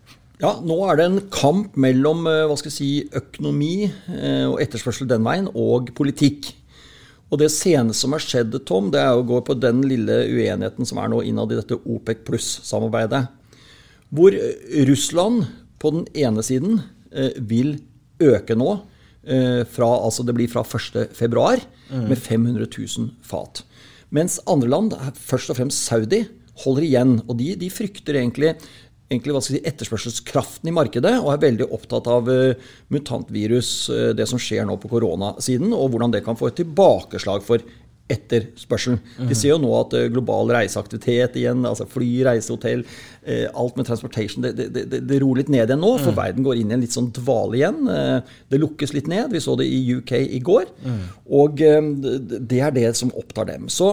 Ja, 0.41 0.55
nå 0.65 0.79
er 0.89 0.97
det 0.97 1.07
en 1.09 1.21
kamp 1.33 1.75
mellom 1.81 2.25
eh, 2.31 2.71
si, 2.73 2.93
økonomi 3.19 3.75
eh, 3.91 4.47
og 4.47 4.61
etterspørsel 4.63 5.11
den 5.11 5.27
veien, 5.27 5.51
og 5.53 5.91
politikk. 5.99 6.55
Og 7.31 7.39
det 7.39 7.51
seneste 7.55 8.03
som 8.03 8.15
har 8.15 8.25
skjedd, 8.25 8.57
Tom, 8.67 8.91
det 8.91 9.03
er 9.03 9.15
å 9.15 9.27
gå 9.27 9.39
på 9.47 9.55
den 9.59 9.85
lille 9.87 10.25
uenigheten 10.27 10.89
som 10.89 10.99
er 10.99 11.13
nå 11.13 11.23
innad 11.27 11.53
i 11.55 11.61
dette 11.61 11.79
OPEC 11.79 12.25
pluss-samarbeidet. 12.27 13.23
Hvor 14.11 14.35
eh, 14.35 14.81
Russland 14.89 15.47
på 15.81 15.95
den 15.95 16.09
ene 16.19 16.43
siden 16.45 16.81
eh, 17.15 17.37
vil 17.39 17.77
øke 18.21 18.57
nå, 18.59 18.81
eh, 19.23 19.63
fra, 19.63 19.93
altså 20.03 20.27
det 20.27 20.35
blir 20.37 20.51
fra 20.51 20.65
1.2, 20.67 21.07
mm. 21.23 22.05
med 22.11 22.19
500 22.19 22.67
000 22.67 23.15
fat. 23.23 23.63
Mens 24.11 24.41
andre 24.51 24.73
land, 24.73 24.99
først 25.15 25.53
og 25.53 25.61
fremst 25.61 25.87
Saudi, 25.87 26.25
holder 26.65 26.87
igjen. 26.87 27.15
Og 27.29 27.39
de, 27.39 27.53
de 27.61 27.71
frykter 27.73 28.19
egentlig 28.19 28.57
egentlig, 29.11 29.35
hva 29.35 29.43
skal 29.43 29.57
jeg 29.57 29.65
si, 29.65 29.69
etterspørselskraften 29.73 30.71
i 30.71 30.75
markedet, 30.75 31.17
og 31.19 31.33
er 31.33 31.45
veldig 31.49 31.69
opptatt 31.75 32.09
av 32.11 32.31
uh, 32.31 32.73
mutantvirus, 32.95 33.75
uh, 33.91 34.09
det 34.17 34.29
som 34.31 34.41
skjer 34.41 34.67
nå 34.69 34.79
på 34.81 34.91
koronasiden, 34.93 35.75
og 35.75 35.93
hvordan 35.93 36.15
det 36.15 36.25
kan 36.27 36.39
få 36.39 36.51
et 36.51 36.61
tilbakeslag 36.63 37.43
for 37.47 37.65
etterspørselen. 38.11 38.99
Vi 39.29 39.37
ser 39.39 39.53
jo 39.53 39.61
nå 39.63 39.71
at 39.79 39.97
uh, 39.99 40.07
global 40.11 40.53
reiseaktivitet 40.55 41.41
igjen, 41.43 41.67
altså 41.67 41.89
fly, 41.91 42.09
reisehotell, 42.27 42.87
alt 43.31 43.77
med 43.77 43.87
transportation, 43.87 44.43
det, 44.47 44.55
det, 44.57 44.85
det, 44.89 45.03
det, 45.05 45.19
roer 45.21 45.43
litt 45.43 45.51
ned 45.53 45.69
igjen 45.69 45.83
nå, 45.83 45.91
for 46.01 46.15
mm. 46.15 46.17
verden 46.17 46.47
går 46.47 46.63
inn 46.63 46.71
i 46.73 46.75
en 46.79 46.81
litt 46.83 46.95
sånn 46.95 47.11
dvale 47.15 47.59
igjen. 47.59 47.83
det 48.51 48.59
lukkes 48.63 48.95
litt 48.97 49.11
ned. 49.13 49.29
Vi 49.35 49.43
så 49.45 49.59
det 49.61 49.67
i 49.69 49.83
UK 49.99 50.15
i 50.23 50.41
går. 50.43 50.71
Mm. 50.81 51.03
Og 51.37 51.61
det 51.61 52.63
er 52.65 52.73
det 52.75 52.89
som 52.99 53.13
opptar 53.21 53.51
dem. 53.53 53.69
Så 53.71 53.93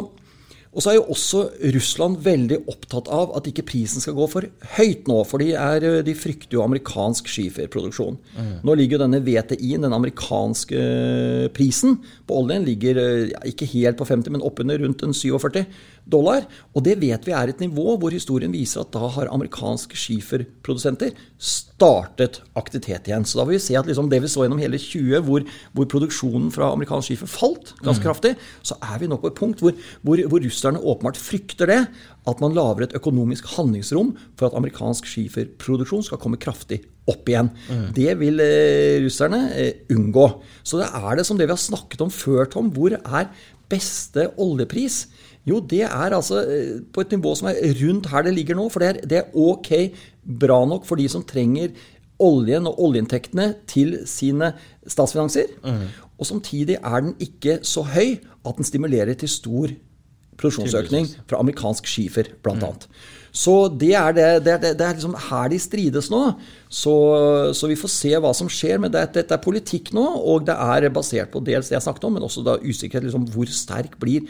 og 0.77 0.84
så 0.84 0.91
er 0.91 0.98
jo 1.00 1.07
også 1.10 1.39
Russland 1.74 2.19
veldig 2.22 2.60
opptatt 2.69 3.07
av 3.10 3.31
at 3.39 3.48
ikke 3.50 3.65
prisen 3.65 4.03
skal 4.03 4.13
gå 4.13 4.27
for 4.29 4.46
høyt 4.75 5.07
nå. 5.10 5.15
For 5.25 5.41
de, 5.41 5.48
er, 5.57 6.03
de 6.05 6.13
frykter 6.13 6.53
jo 6.53 6.62
amerikansk 6.62 7.31
skiferproduksjon. 7.34 8.19
Mm. 8.38 8.51
Nå 8.67 8.75
ligger 8.77 9.00
jo 9.00 9.01
denne 9.07 9.24
VTI-en, 9.25 9.88
den 9.88 9.96
amerikanske 9.98 10.77
eh, 10.77 11.48
prisen 11.57 11.98
på 12.29 12.38
oljen, 12.43 12.67
ligger 12.67 13.01
eh, 13.01 13.24
ja, 13.31 13.41
ikke 13.50 13.65
helt 13.74 13.98
på 13.98 14.05
50, 14.05 14.36
men 14.36 14.46
oppunder 14.46 14.77
rundt 14.86 15.01
en 15.01 15.17
47 15.17 15.65
dollar. 16.12 16.46
Og 16.76 16.84
det 16.86 16.98
vet 17.02 17.28
vi 17.28 17.36
er 17.36 17.52
et 17.52 17.62
nivå 17.64 17.96
hvor 18.00 18.14
historien 18.14 18.54
viser 18.54 18.84
at 18.84 18.92
da 18.96 19.10
har 19.16 19.32
amerikanske 19.34 19.98
skiferprodusenter 19.98 21.14
startet 21.38 22.42
aktivitet 22.58 23.10
igjen. 23.10 23.26
Så 23.28 23.40
da 23.40 23.46
vil 23.48 23.58
vi 23.58 23.64
se 23.68 23.78
at 23.78 23.88
liksom 23.90 24.10
det 24.12 24.22
vi 24.24 24.32
så 24.32 24.46
gjennom 24.46 24.62
hele 24.62 24.80
20, 24.82 25.22
hvor, 25.28 25.46
hvor 25.78 25.90
produksjonen 25.92 26.50
fra 26.54 26.72
amerikansk 26.74 27.12
skifer 27.12 27.32
falt 27.32 27.74
ganske 27.84 28.02
mm. 28.02 28.08
kraftig, 28.08 28.34
så 28.66 28.80
er 28.82 29.02
vi 29.02 29.10
nå 29.12 29.20
på 29.22 29.32
et 29.32 29.38
punkt 29.38 29.64
hvor, 29.64 29.76
hvor, 30.02 30.22
hvor 30.32 30.44
russerne 30.44 30.82
åpenbart 30.82 31.20
frykter 31.22 31.72
det. 31.72 31.82
At 32.28 32.42
man 32.44 32.56
lager 32.56 32.88
et 32.88 32.96
økonomisk 32.98 33.48
handlingsrom 33.56 34.16
for 34.36 34.50
at 34.50 34.58
amerikansk 34.58 35.08
skiferproduksjon 35.08 36.08
skal 36.10 36.20
komme 36.20 36.40
kraftig 36.42 36.82
opp 37.08 37.30
igjen. 37.30 37.52
Mm. 37.72 37.86
Det 37.96 38.16
vil 38.20 38.42
eh, 38.44 38.98
russerne 39.06 39.46
eh, 39.56 39.86
unngå. 39.96 40.28
Så 40.68 40.82
det 40.82 40.90
er 40.92 41.20
det 41.20 41.28
som 41.28 41.40
det 41.40 41.48
vi 41.48 41.56
har 41.56 41.62
snakket 41.62 42.04
om 42.04 42.12
før, 42.12 42.50
Tom. 42.52 42.74
Hvor 42.76 42.98
er 42.98 43.30
beste 43.72 44.30
oljepris? 44.40 45.06
Jo, 45.48 45.62
det 45.63 45.86
er 45.88 46.16
altså 46.16 46.42
eh, 46.44 46.80
på 46.94 47.06
et 47.06 47.13
nivå 47.16 47.34
som 47.39 47.48
er 47.51 47.62
rundt 47.82 48.10
her 48.12 48.25
det 48.27 48.36
ligger 48.36 48.58
nå. 48.60 48.68
For 48.74 48.84
det 48.84 48.89
er, 48.89 49.01
det 49.08 49.22
er 49.22 49.38
ok 49.38 49.72
bra 50.44 50.63
nok 50.68 50.88
for 50.88 51.00
de 51.00 51.08
som 51.12 51.24
trenger 51.27 51.72
oljen 52.24 52.68
og 52.68 52.80
oljeinntektene 52.82 53.51
til 53.70 54.00
sine 54.10 54.51
statsfinanser. 54.89 55.54
Mm. 55.63 55.84
Og 56.18 56.30
samtidig 56.30 56.80
er 56.82 57.04
den 57.06 57.13
ikke 57.22 57.60
så 57.68 57.86
høy 57.86 58.18
at 58.18 58.58
den 58.58 58.68
stimulerer 58.68 59.18
til 59.20 59.30
stor 59.30 59.75
produksjonsøkning 60.38 61.08
fra 61.30 61.39
amerikansk 61.42 61.88
skifer, 61.89 62.30
bl.a. 62.46 62.58
Mm. 62.58 62.89
Så 63.38 63.54
det 63.70 63.92
er, 63.98 64.13
det, 64.16 64.25
det, 64.46 64.56
det 64.80 64.86
er 64.86 64.96
liksom 64.96 65.16
her 65.27 65.50
de 65.51 65.60
strides 65.62 66.10
nå. 66.10 66.22
Så, 66.70 66.94
så, 67.54 67.70
vi 67.70 67.77
får 67.77 67.92
se 67.94 68.12
hva 68.18 68.32
som 68.38 68.50
skjer. 68.50 68.80
Men 68.82 68.94
dette 68.94 69.25
er 69.25 69.44
politikk 69.44 69.92
nå, 69.98 70.06
og 70.25 70.48
det 70.48 70.56
er 70.58 70.88
basert 70.94 71.34
på 71.34 71.42
dels 71.46 71.70
det 71.70 71.77
jeg 71.77 71.86
snakket 71.86 72.08
om, 72.10 72.18
men 72.18 72.25
også 72.25 72.46
da 72.46 72.58
usikkerhet. 72.63 73.06
Liksom, 73.06 73.27
hvor 73.36 73.51
sterk 73.54 73.98
blir 74.01 74.25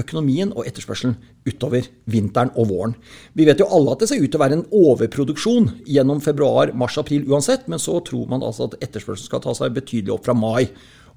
økonomien 0.00 0.52
og 0.54 0.66
etterspørselen 0.68 1.16
utover 1.48 1.88
vinteren 2.10 2.52
og 2.56 2.70
våren. 2.70 2.94
Vi 3.34 3.46
vet 3.48 3.60
jo 3.62 3.68
alle 3.74 3.94
at 3.94 4.04
det 4.04 4.10
ser 4.10 4.22
ut 4.22 4.30
til 4.30 4.38
å 4.40 4.44
være 4.44 4.58
en 4.60 4.68
overproduksjon 4.74 5.72
gjennom 5.88 6.22
februar, 6.24 6.72
mars, 6.74 6.98
april 7.00 7.26
uansett, 7.28 7.66
men 7.68 7.82
så 7.82 7.98
tror 8.04 8.28
man 8.30 8.44
altså 8.46 8.68
at 8.68 8.78
etterspørselen 8.82 9.30
skal 9.30 9.44
ta 9.44 9.56
seg 9.56 9.76
betydelig 9.76 10.14
opp 10.16 10.28
fra 10.28 10.36
mai. 10.38 10.68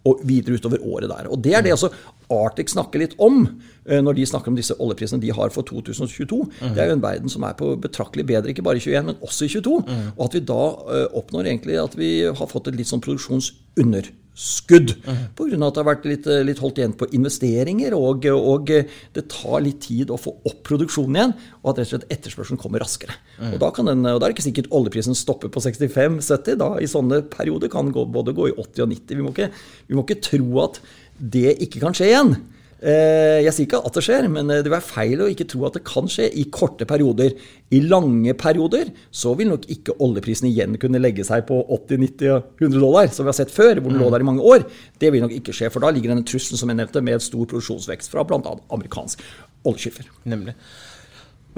og 0.02 0.18
videre 0.26 0.58
utover 0.58 0.82
året 0.82 1.12
der. 1.12 1.28
Og 1.30 1.38
Det 1.44 1.54
er 1.54 1.62
det 1.62 1.76
altså 1.76 1.92
Arctic 2.34 2.72
snakker 2.74 2.98
litt 3.04 3.12
om 3.22 3.44
eh, 3.86 4.02
når 4.02 4.16
de 4.18 4.26
snakker 4.26 4.50
om 4.50 4.56
disse 4.58 4.74
oljeprisene 4.74 5.22
de 5.22 5.30
har 5.30 5.52
for 5.54 5.62
2022. 5.62 6.40
Det 6.74 6.82
er 6.82 6.88
jo 6.90 6.96
en 6.96 7.04
verden 7.04 7.30
som 7.30 7.44
er 7.46 7.54
på 7.54 7.76
betraktelig 7.78 8.26
bedre, 8.26 8.50
ikke 8.50 8.64
bare 8.66 8.78
i 8.78 8.82
21, 8.82 9.06
men 9.06 9.20
også 9.22 9.46
i 9.46 9.52
22. 9.54 9.76
Og 10.16 10.24
at 10.26 10.34
vi 10.34 10.42
da 10.50 10.64
eh, 10.96 11.06
oppnår 11.22 11.52
egentlig 11.52 11.78
at 11.78 11.94
vi 12.00 12.10
har 12.26 12.50
fått 12.50 12.72
et 12.72 12.80
litt 12.82 12.90
sånn 12.90 13.04
produksjonsunderskudd. 13.06 14.10
Grunn 14.32 15.64
av 15.66 15.72
at 15.72 15.76
det 15.76 15.82
har 15.82 15.88
vært 15.90 16.06
litt, 16.08 16.28
eh, 16.32 16.44
litt 16.48 16.62
holdt 16.64 16.80
igjen 16.80 16.94
på 16.98 17.10
investeringer, 17.18 17.94
og, 17.98 18.26
og 18.32 18.72
det 18.72 19.26
tar 19.30 19.60
litt 19.66 19.82
tid 19.84 20.14
å 20.14 20.20
få 20.20 20.34
opp 20.48 20.62
produksjonen 20.68 21.20
igjen, 21.20 21.36
og 21.62 21.74
at 21.74 21.82
rett 21.82 21.90
og 21.90 21.92
slett 21.92 22.16
etterspørselen 22.16 22.62
kommer 22.62 22.84
raskere. 22.84 23.18
Og 23.52 23.60
da, 23.60 23.72
den, 23.92 24.06
og 24.06 24.22
da 24.22 24.26
er 24.26 24.32
det 24.32 24.38
ikke 24.38 24.48
sikkert 24.48 24.72
oljeprisen 24.78 25.18
stopper 25.18 25.52
på 25.52 25.64
65-70. 25.64 26.56
da 26.62 26.72
I 26.80 26.90
sånne 26.90 27.24
perioder 27.34 27.72
kan 27.74 27.92
den 27.92 28.14
både 28.16 28.36
gå 28.38 28.50
i 28.50 28.56
80 28.56 28.86
og 28.86 28.92
90. 28.96 29.20
Vi 29.20 29.26
må 29.26 29.36
ikke, 29.36 29.52
vi 29.90 30.00
må 30.00 30.06
ikke 30.08 30.22
tro 30.32 30.64
at 30.64 30.82
det 31.22 31.58
ikke 31.68 31.84
kan 31.84 31.98
skje 31.98 32.10
igjen. 32.14 32.36
Eh, 32.82 33.44
jeg 33.46 33.54
sier 33.54 33.68
ikke 33.68 33.80
at 33.86 33.94
det 33.94 34.02
skjer, 34.02 34.26
men 34.34 34.48
det 34.50 34.64
vil 34.66 34.74
være 34.74 34.88
feil 34.88 35.20
å 35.22 35.28
ikke 35.30 35.46
tro 35.52 35.68
at 35.68 35.76
det 35.78 35.84
kan 35.86 36.08
skje 36.10 36.26
i 36.42 36.48
korte 36.50 36.88
perioder. 36.90 37.36
I 37.78 37.82
lange 37.86 38.34
perioder 38.34 38.90
så 39.14 39.36
vil 39.38 39.52
nok 39.52 39.68
ikke 39.70 40.00
oljeprisen 40.02 40.48
igjen 40.50 40.80
kunne 40.82 41.02
legge 41.02 41.26
seg 41.28 41.46
på 41.50 41.60
80-90-100 41.78 42.80
dollar, 42.80 43.12
som 43.14 43.28
vi 43.28 43.30
har 43.30 43.38
sett 43.38 43.54
før, 43.54 43.78
hvor 43.78 43.94
den 43.94 44.02
lå 44.02 44.08
der 44.10 44.26
i 44.26 44.30
mange 44.32 44.46
år. 44.46 44.66
Det 44.98 45.12
vil 45.14 45.22
nok 45.22 45.36
ikke 45.36 45.54
skje, 45.54 45.70
for 45.74 45.86
da 45.86 45.92
ligger 45.94 46.16
denne 46.16 46.26
trusselen 46.26 46.58
som 46.62 46.74
jeg 46.74 46.80
nevnte, 46.80 47.04
med 47.06 47.22
stor 47.22 47.44
produksjonsvekst 47.52 48.14
fra 48.14 48.24
bl.a. 48.26 48.56
amerikansk 48.74 49.22
oljeskiffer. 49.70 50.10
Nemlig. 50.32 50.56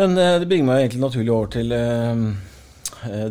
Men 0.02 0.18
eh, 0.20 0.42
det 0.44 0.50
bringer 0.52 0.68
meg 0.74 0.82
egentlig 0.82 1.06
naturlig 1.06 1.32
over 1.32 1.54
til 1.54 1.72
eh, 1.78 2.26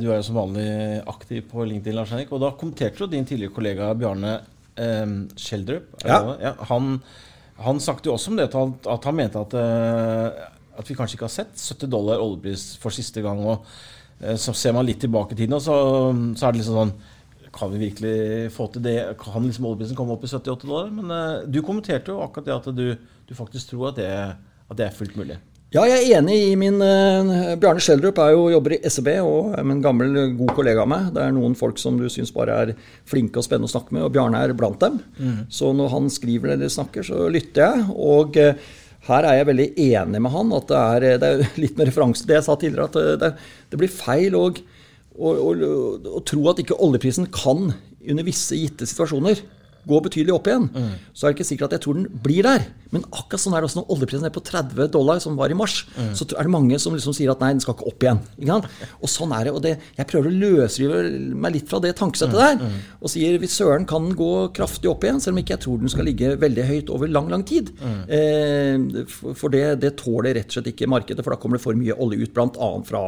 Du 0.01 0.07
er 0.07 0.17
jo 0.17 0.23
som 0.31 0.39
vanlig 0.41 0.71
aktiv 1.13 1.45
på 1.51 1.67
LinkedIn, 1.69 1.99
Lars 1.99 2.15
Henrik, 2.15 2.33
og 2.33 2.41
da 2.41 2.55
kommenterte 2.57 3.05
jo 3.05 3.11
din 3.13 3.29
tidligere 3.29 3.53
kollega 3.53 3.93
Bjarne 4.01 4.39
Skjeldrup. 5.37 5.91
Ja. 6.09 6.23
Ja, 6.41 6.55
han, 6.71 6.95
han 7.61 7.81
snakket 7.81 8.09
jo 8.09 8.15
også 8.17 8.33
om 8.33 8.39
det, 8.39 8.49
at 8.49 9.07
han, 9.07 9.17
mente 9.17 9.41
at, 9.41 9.55
uh, 9.55 10.79
at, 10.79 10.89
vi 10.89 10.97
kanskje 10.97 11.19
ikke 11.19 11.29
har 11.29 11.35
sett 11.35 11.59
70 11.59 11.91
dollar 11.93 12.23
oljepris 12.23 12.73
for 12.83 12.95
siste 12.95 13.23
gang. 13.25 13.43
og 13.45 13.67
uh, 14.23 14.37
Så 14.41 14.55
ser 14.57 14.75
man 14.77 14.87
litt 14.89 15.03
tilbake 15.03 15.37
i 15.37 15.43
tiden, 15.43 15.57
og 15.59 15.63
så, 15.65 15.77
så, 16.35 16.47
er 16.47 16.55
det 16.55 16.63
liksom 16.63 16.81
sånn 16.81 16.95
Kan 17.53 17.75
vi 17.75 17.83
virkelig 17.85 18.49
få 18.55 18.71
til 18.73 18.85
det? 18.87 18.97
Kan 19.21 19.45
liksom 19.45 19.69
oljeprisen 19.69 19.99
komme 19.99 20.17
opp 20.17 20.25
i 20.25 20.33
78 20.33 20.65
dollar? 20.65 20.93
Men 20.97 21.13
uh, 21.13 21.45
du 21.45 21.61
kommenterte 21.61 22.15
jo 22.15 22.23
akkurat 22.25 22.49
det 22.49 22.57
at 22.57 22.71
du, 22.77 22.87
du 23.29 23.35
faktisk 23.37 23.75
tror 23.75 23.91
at 23.93 24.01
det, 24.01 24.13
at 24.73 24.79
det 24.79 24.89
er 24.89 24.97
fullt 24.97 25.19
mulig. 25.21 25.37
Ja, 25.73 25.87
jeg 25.89 26.03
er 26.05 26.19
enig 26.19 26.35
i 26.51 26.57
min 26.61 26.75
uh, 26.85 27.55
Bjarne 27.57 27.81
Schjelderup 27.81 28.19
er 28.21 28.35
jo, 28.35 28.43
jobber 28.53 28.75
i 28.77 28.81
SEB 28.93 29.07
og 29.25 29.55
er 29.57 29.65
en 29.65 29.81
gammel, 29.81 30.19
god 30.37 30.53
kollega 30.59 30.83
av 30.85 30.91
meg. 30.93 31.07
Det 31.17 31.23
er 31.25 31.33
noen 31.33 31.55
folk 31.57 31.81
som 31.81 31.97
du 31.97 32.11
syns 32.13 32.33
bare 32.35 32.57
er 32.61 32.73
flinke 33.09 33.41
og 33.41 33.47
spennende 33.47 33.71
å 33.71 33.73
snakke 33.73 33.97
med, 33.97 34.05
og 34.05 34.13
Bjarne 34.13 34.43
er 34.45 34.53
blant 34.53 34.77
dem. 34.85 34.99
Mm. 35.17 35.39
Så 35.49 35.71
når 35.73 35.95
han 35.95 36.11
skriver 36.13 36.53
eller 36.53 36.69
snakker, 36.73 37.07
så 37.09 37.25
lytter 37.33 37.65
jeg. 37.65 37.87
Og 37.97 38.37
uh, 38.37 38.69
her 39.09 39.29
er 39.31 39.39
jeg 39.39 39.49
veldig 39.49 39.69
enig 39.87 40.23
med 40.27 40.35
han. 40.37 40.53
at 40.59 40.69
Det 40.69 40.83
er, 40.83 41.09
det 41.23 41.31
er 41.31 41.57
litt 41.65 41.81
med 41.81 41.89
referanse 41.89 42.21
til 42.21 42.35
det 42.35 42.39
jeg 42.43 42.49
sa 42.51 42.59
tidligere, 42.61 42.91
at 42.93 43.01
eh, 43.01 43.17
det, 43.23 43.33
det 43.73 43.81
blir 43.81 43.97
feil 43.97 44.37
å 44.37 44.47
tro 46.29 46.45
at 46.53 46.61
ikke 46.61 46.81
oljeprisen 46.85 47.33
kan, 47.33 47.73
under 48.03 48.29
visse 48.29 48.61
gitte 48.61 48.85
situasjoner, 48.89 49.41
gå 49.89 49.99
betydelig 50.05 50.35
opp 50.35 50.49
igjen, 50.51 50.69
mm. 50.71 50.91
så 51.13 51.27
er 51.27 51.33
det 51.33 51.39
ikke 51.39 51.49
sikkert 51.49 51.73
at 51.73 51.79
jeg 51.79 51.85
tror 51.87 51.99
den 51.99 52.23
blir 52.23 52.47
der. 52.47 52.67
Men 52.93 53.07
akkurat 53.09 53.41
sånn 53.43 53.57
er 53.57 53.65
det 53.65 53.71
også 53.71 53.81
når 53.81 53.93
oljeprisen 53.95 54.29
er 54.29 54.35
på 54.35 54.43
30 54.45 54.91
dollar, 54.95 55.21
som 55.25 55.39
var 55.39 55.53
i 55.53 55.57
mars, 55.59 55.81
mm. 55.97 56.13
så 56.19 56.27
er 56.29 56.47
det 56.47 56.53
mange 56.53 56.79
som 56.83 56.95
liksom 56.95 57.17
sier 57.17 57.33
at 57.33 57.43
nei, 57.43 57.55
den 57.55 57.63
skal 57.65 57.75
ikke 57.75 57.89
opp 57.91 58.07
igjen. 58.07 58.21
Ikke 58.37 58.59
og 59.03 59.11
sånn 59.11 59.35
er 59.35 59.49
det. 59.49 59.55
Og 59.57 59.63
det, 59.65 59.75
jeg 59.97 60.09
prøver 60.13 60.31
å 60.31 60.41
løsrive 60.45 61.03
meg 61.45 61.57
litt 61.57 61.71
fra 61.71 61.81
det 61.83 61.95
tankesettet 61.99 62.37
mm. 62.37 62.43
der. 62.43 62.61
Mm. 62.63 62.79
Og 63.01 63.15
sier 63.15 63.41
hvis 63.43 63.57
søren 63.59 63.89
kan 63.89 64.07
den 64.07 64.17
gå 64.19 64.31
kraftig 64.57 64.91
opp 64.93 65.07
igjen, 65.07 65.23
selv 65.25 65.37
om 65.37 65.43
ikke 65.43 65.57
jeg 65.57 65.65
tror 65.67 65.83
den 65.83 65.93
skal 65.93 66.09
ligge 66.09 66.35
veldig 66.43 66.69
høyt 66.69 66.95
over 66.95 67.11
lang, 67.11 67.31
lang 67.33 67.47
tid. 67.49 67.73
Mm. 67.83 68.01
Eh, 68.19 69.35
for 69.39 69.53
det, 69.53 69.65
det, 69.83 69.97
tåler 70.03 70.37
rett 70.39 70.51
og 70.51 70.59
slett 70.59 70.73
ikke 70.73 70.91
markedet, 70.91 71.25
for 71.25 71.35
da 71.35 71.41
kommer 71.41 71.59
det 71.59 71.67
for 71.67 71.79
mye 71.79 71.97
olje 71.97 72.23
ut, 72.23 72.35
bl.a. 72.37 72.73
fra 72.87 73.07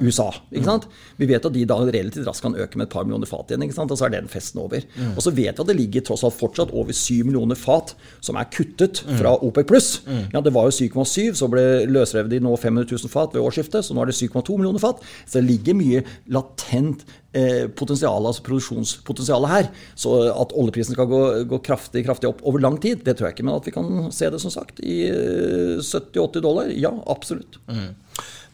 USA. 0.00 0.28
ikke 0.50 0.66
sant? 0.66 0.88
Vi 1.20 1.28
vet 1.30 1.44
at 1.46 1.54
de 1.54 1.64
da 1.68 1.78
relativt 1.84 2.26
raskt 2.26 2.42
kan 2.42 2.56
øke 2.58 2.78
med 2.78 2.88
et 2.88 2.92
par 2.92 3.06
millioner 3.06 3.28
fat 3.30 3.52
igjen, 3.52 3.66
ikke 3.66 3.76
sant? 3.76 3.92
og 3.94 4.00
så 4.00 4.08
er 4.08 4.16
den 4.16 4.30
festen 4.30 4.60
over. 4.62 4.82
Og 5.14 5.20
så 5.22 5.30
vet 5.30 5.54
vi 5.56 5.62
at 5.62 5.70
det 5.70 5.78
ligger 5.78 6.06
tross 6.08 6.24
alt 6.26 6.36
fortsatt 6.36 6.74
over 6.74 6.96
7 6.96 7.22
millioner 7.28 7.58
fat 7.58 7.94
som 8.24 8.38
er 8.40 8.50
kuttet 8.52 9.04
fra 9.18 9.36
OPEC 9.46 9.68
pluss. 9.70 9.90
Ja, 10.34 10.42
det 10.42 10.54
var 10.56 10.68
jo 10.68 10.74
7,7, 10.74 11.36
så 11.38 11.50
ble 11.52 11.86
løsrevet 11.90 12.32
de 12.32 12.42
nå 12.42 12.56
500 12.58 12.90
000 12.90 13.12
fat 13.12 13.36
ved 13.36 13.44
årsskiftet, 13.44 13.86
så 13.86 13.94
nå 13.94 14.02
er 14.02 14.10
det 14.10 14.18
7,2 14.18 14.58
millioner 14.58 14.82
fat. 14.82 15.04
Så 15.24 15.38
det 15.38 15.46
ligger 15.50 15.78
mye 15.78 16.02
latent 16.34 17.06
potensialet, 17.36 17.74
potensial, 17.76 18.26
altså 18.26 18.44
produksjonspotensialet 18.46 19.50
her. 19.50 19.68
Så 19.98 20.14
at 20.32 20.54
oljeprisen 20.56 20.96
skal 20.96 21.08
gå, 21.10 21.22
gå 21.50 21.60
kraftig, 21.66 22.04
kraftig, 22.06 22.30
opp 22.30 22.42
over 22.46 22.62
lang 22.62 22.78
tid, 22.82 23.04
det 23.04 23.16
tror 23.16 23.28
jeg 23.28 23.36
ikke. 23.36 23.46
Men 23.46 23.58
at 23.58 23.68
vi 23.68 23.74
kan 23.74 24.10
se 24.14 24.30
det, 24.32 24.40
som 24.42 24.52
sagt, 24.54 24.80
i 24.80 25.04
70-80 25.10 26.20
eh, 26.40 26.42
dollar, 26.42 26.72
ja, 26.72 26.92
absolutt. 27.06 27.60
Mm. 27.68 27.92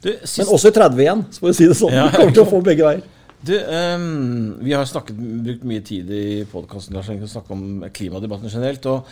Du, 0.03 0.11
sist... 0.25 0.41
Men 0.43 0.55
også 0.57 0.73
i 0.73 0.77
30 0.77 1.03
igjen, 1.05 1.27
så 1.31 1.43
får 1.43 1.53
vi 1.53 1.59
si 1.59 1.69
det 1.71 1.77
sånn. 1.79 1.95
Ja, 1.95 2.07
vi 2.09 2.19
kommer 2.19 2.35
til 2.35 2.43
å 2.43 2.51
få 2.51 2.63
begge 2.67 2.87
veier. 2.87 3.05
Du, 3.43 3.55
um, 3.59 4.59
Vi 4.63 4.75
har 4.75 4.87
snakket, 4.87 5.19
brukt 5.19 5.67
mye 5.67 5.83
tid 5.87 6.11
i 6.15 6.25
podkasten 6.51 6.95
til 6.95 7.23
å 7.27 7.31
snakke 7.31 7.55
om 7.55 7.85
klimadebatten 7.95 8.51
generelt. 8.51 8.87
og 8.87 9.09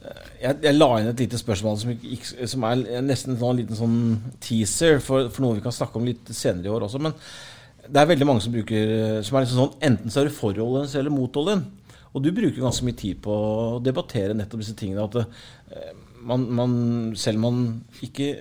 eh, 0.00 0.28
jeg, 0.42 0.58
jeg, 0.64 0.76
la 0.76 0.90
inn 1.00 1.10
et 1.10 1.24
lite 1.24 1.40
spørsmål 1.40 1.80
som, 1.80 1.92
som 2.52 2.68
er 2.68 3.04
nesten 3.04 3.36
en 3.36 3.60
liten 3.60 3.76
sånn 3.76 3.98
teaser 4.44 5.00
for, 5.04 5.28
for, 5.28 5.44
noe 5.44 5.58
vi 5.58 5.64
kan 5.64 5.76
snakke 5.76 6.00
om 6.00 6.08
litt 6.08 6.32
senere 6.32 6.68
i 6.68 6.72
år 6.72 6.88
også. 6.88 7.00
Men 7.04 7.16
det 7.84 8.00
er 8.00 8.12
veldig 8.14 8.28
mange 8.28 8.44
som 8.44 8.52
bruker 8.54 9.20
som 9.24 9.36
er 9.36 9.44
liksom 9.44 9.60
sånn 9.60 9.88
enten 9.90 10.12
så 10.12 10.22
er 10.22 10.30
du 10.30 10.36
for 10.36 10.64
oljen 10.64 10.88
eller 10.88 11.12
mot 11.12 11.40
oljen. 11.40 11.64
Og 12.14 12.24
du 12.24 12.30
bruker 12.32 12.62
ganske 12.62 12.86
mye 12.86 12.96
tid 12.96 13.20
på 13.20 13.32
å 13.32 13.78
debattere 13.84 14.36
nettopp 14.38 14.60
disse 14.62 14.76
tingene. 14.78 15.04
At 15.04 15.16
uh, 15.20 15.94
man, 16.24 16.48
man, 16.56 16.76
selv 17.20 17.40
om 17.40 17.48
man 17.50 17.64
ikke 18.06 18.32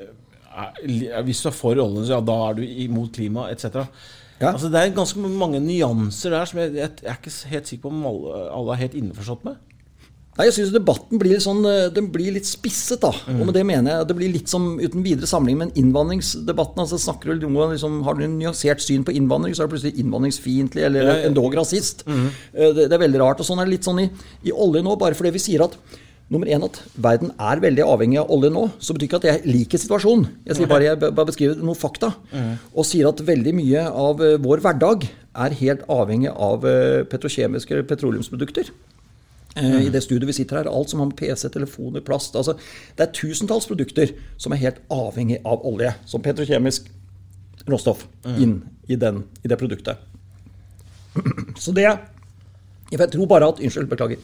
hvis 1.27 1.43
du 1.43 1.49
er 1.49 1.55
for 1.55 1.79
oljen, 1.79 2.07
ja, 2.09 2.19
da 2.21 2.37
er 2.49 2.59
du 2.59 2.63
imot 2.65 3.15
klima 3.15 3.49
etc. 3.53 3.83
Ja. 4.41 4.51
Altså, 4.51 4.69
det 4.71 4.79
er 4.79 4.95
ganske 4.95 5.19
mange 5.23 5.61
nyanser 5.63 6.33
der 6.35 6.49
som 6.49 6.59
jeg, 6.59 6.73
jeg, 6.75 6.97
jeg 7.03 7.11
er 7.11 7.21
ikke 7.21 7.35
helt 7.53 7.69
sikker 7.69 7.85
på 7.85 7.93
om 7.93 8.09
alle, 8.09 8.41
alle 8.57 8.75
er 8.75 8.83
helt 8.85 8.97
innforstått 8.99 9.45
med. 9.47 9.61
Nei, 10.33 10.47
jeg 10.47 10.55
synes 10.55 10.71
Debatten 10.73 11.19
blir, 11.21 11.37
sånn, 11.43 11.59
eh, 11.69 11.91
den 11.93 12.07
blir 12.13 12.33
litt 12.33 12.47
spisset. 12.49 13.03
da, 13.03 13.11
mm. 13.13 13.37
og 13.37 13.45
med 13.45 13.53
Det 13.53 13.63
mener 13.69 13.91
jeg, 13.91 14.07
det 14.09 14.15
blir 14.17 14.31
litt 14.33 14.49
som 14.49 14.79
uten 14.81 15.03
videre 15.05 15.29
samling 15.29 15.59
med 15.59 15.77
innvandringsdebatten. 15.77 16.81
altså 16.81 16.97
snakker 16.97 17.37
du 17.37 17.45
noe, 17.47 17.69
liksom, 17.75 18.01
Har 18.03 18.17
du 18.17 18.23
en 18.25 18.39
nyansert 18.39 18.81
syn 18.81 19.05
på 19.05 19.13
innvandring, 19.13 19.53
så 19.53 19.63
er 19.63 19.69
du 19.69 19.75
plutselig 19.75 20.01
innvandringsfiendtlig 20.01 20.87
eller 20.89 21.05
ja, 21.05 21.17
ja. 21.19 21.27
endog 21.29 21.53
rasist. 21.53 22.01
Mm. 22.07 22.31
Det, 22.51 22.87
det, 22.87 22.93
er 22.93 23.05
veldig 23.05 23.21
rart. 23.21 23.45
og 23.45 23.45
Sånn 23.45 23.61
er 23.61 23.69
det 23.69 23.77
litt 23.77 23.85
sånn 23.85 24.01
i, 24.01 24.09
i 24.49 24.51
olje 24.51 24.81
nå, 24.81 24.97
bare 24.97 25.13
fordi 25.13 25.35
vi 25.37 25.43
sier 25.43 25.67
at 25.67 25.77
Nummer 26.31 26.47
én 26.47 26.63
at 26.65 26.79
verden 26.95 27.33
er 27.35 27.59
veldig 27.61 27.83
avhengig 27.85 28.19
av 28.21 28.31
olje 28.31 28.49
nå. 28.53 28.63
Så 28.81 28.95
betyr 28.95 29.09
ikke 29.09 29.19
at 29.19 29.27
jeg 29.27 29.43
liker 29.49 29.81
situasjonen. 29.81 30.29
Jeg 30.47 30.57
sier 30.57 30.69
bare, 30.71 30.87
jeg 30.87 31.01
bare 31.03 31.27
beskriver 31.29 31.59
noen 31.59 31.77
fakta. 31.77 32.13
Mm. 32.31 32.55
Og 32.71 32.87
sier 32.87 33.09
at 33.09 33.21
veldig 33.27 33.53
mye 33.57 33.83
av 33.89 34.23
eh, 34.23 34.39
vår 34.41 34.63
hverdag 34.63 35.05
er 35.43 35.57
helt 35.59 35.83
avhengig 35.91 36.31
av 36.31 36.65
eh, 36.69 37.03
petrokjemiske 37.11 37.83
petroleumsprodukter. 37.89 38.71
Mm. 39.53 39.75
I 39.83 39.91
det 39.93 40.01
studiet 40.01 40.25
vi 40.31 40.33
sitter 40.39 40.61
her, 40.61 40.69
alt 40.71 40.89
som 40.89 41.03
har 41.03 41.11
med 41.11 41.17
PC, 41.19 41.45
telefoner, 41.53 42.01
plast 42.01 42.33
altså, 42.39 42.55
Det 42.97 43.03
er 43.05 43.11
tusentals 43.13 43.67
produkter 43.69 44.15
som 44.41 44.55
er 44.55 44.63
helt 44.63 44.79
avhengig 44.89 45.37
av 45.45 45.61
olje 45.69 45.91
som 46.09 46.23
petrokjemisk 46.25 46.87
råstoff 47.69 48.07
mm. 48.25 48.39
inn 48.41 48.55
i, 48.89 48.97
den, 48.97 49.21
i 49.43 49.51
det 49.51 49.59
produktet. 49.61 50.01
Så 51.61 51.75
det 51.75 51.85
Jeg 51.85 53.09
tror 53.13 53.29
bare 53.29 53.51
at 53.53 53.61
Unnskyld, 53.61 53.91
beklager. 53.93 54.17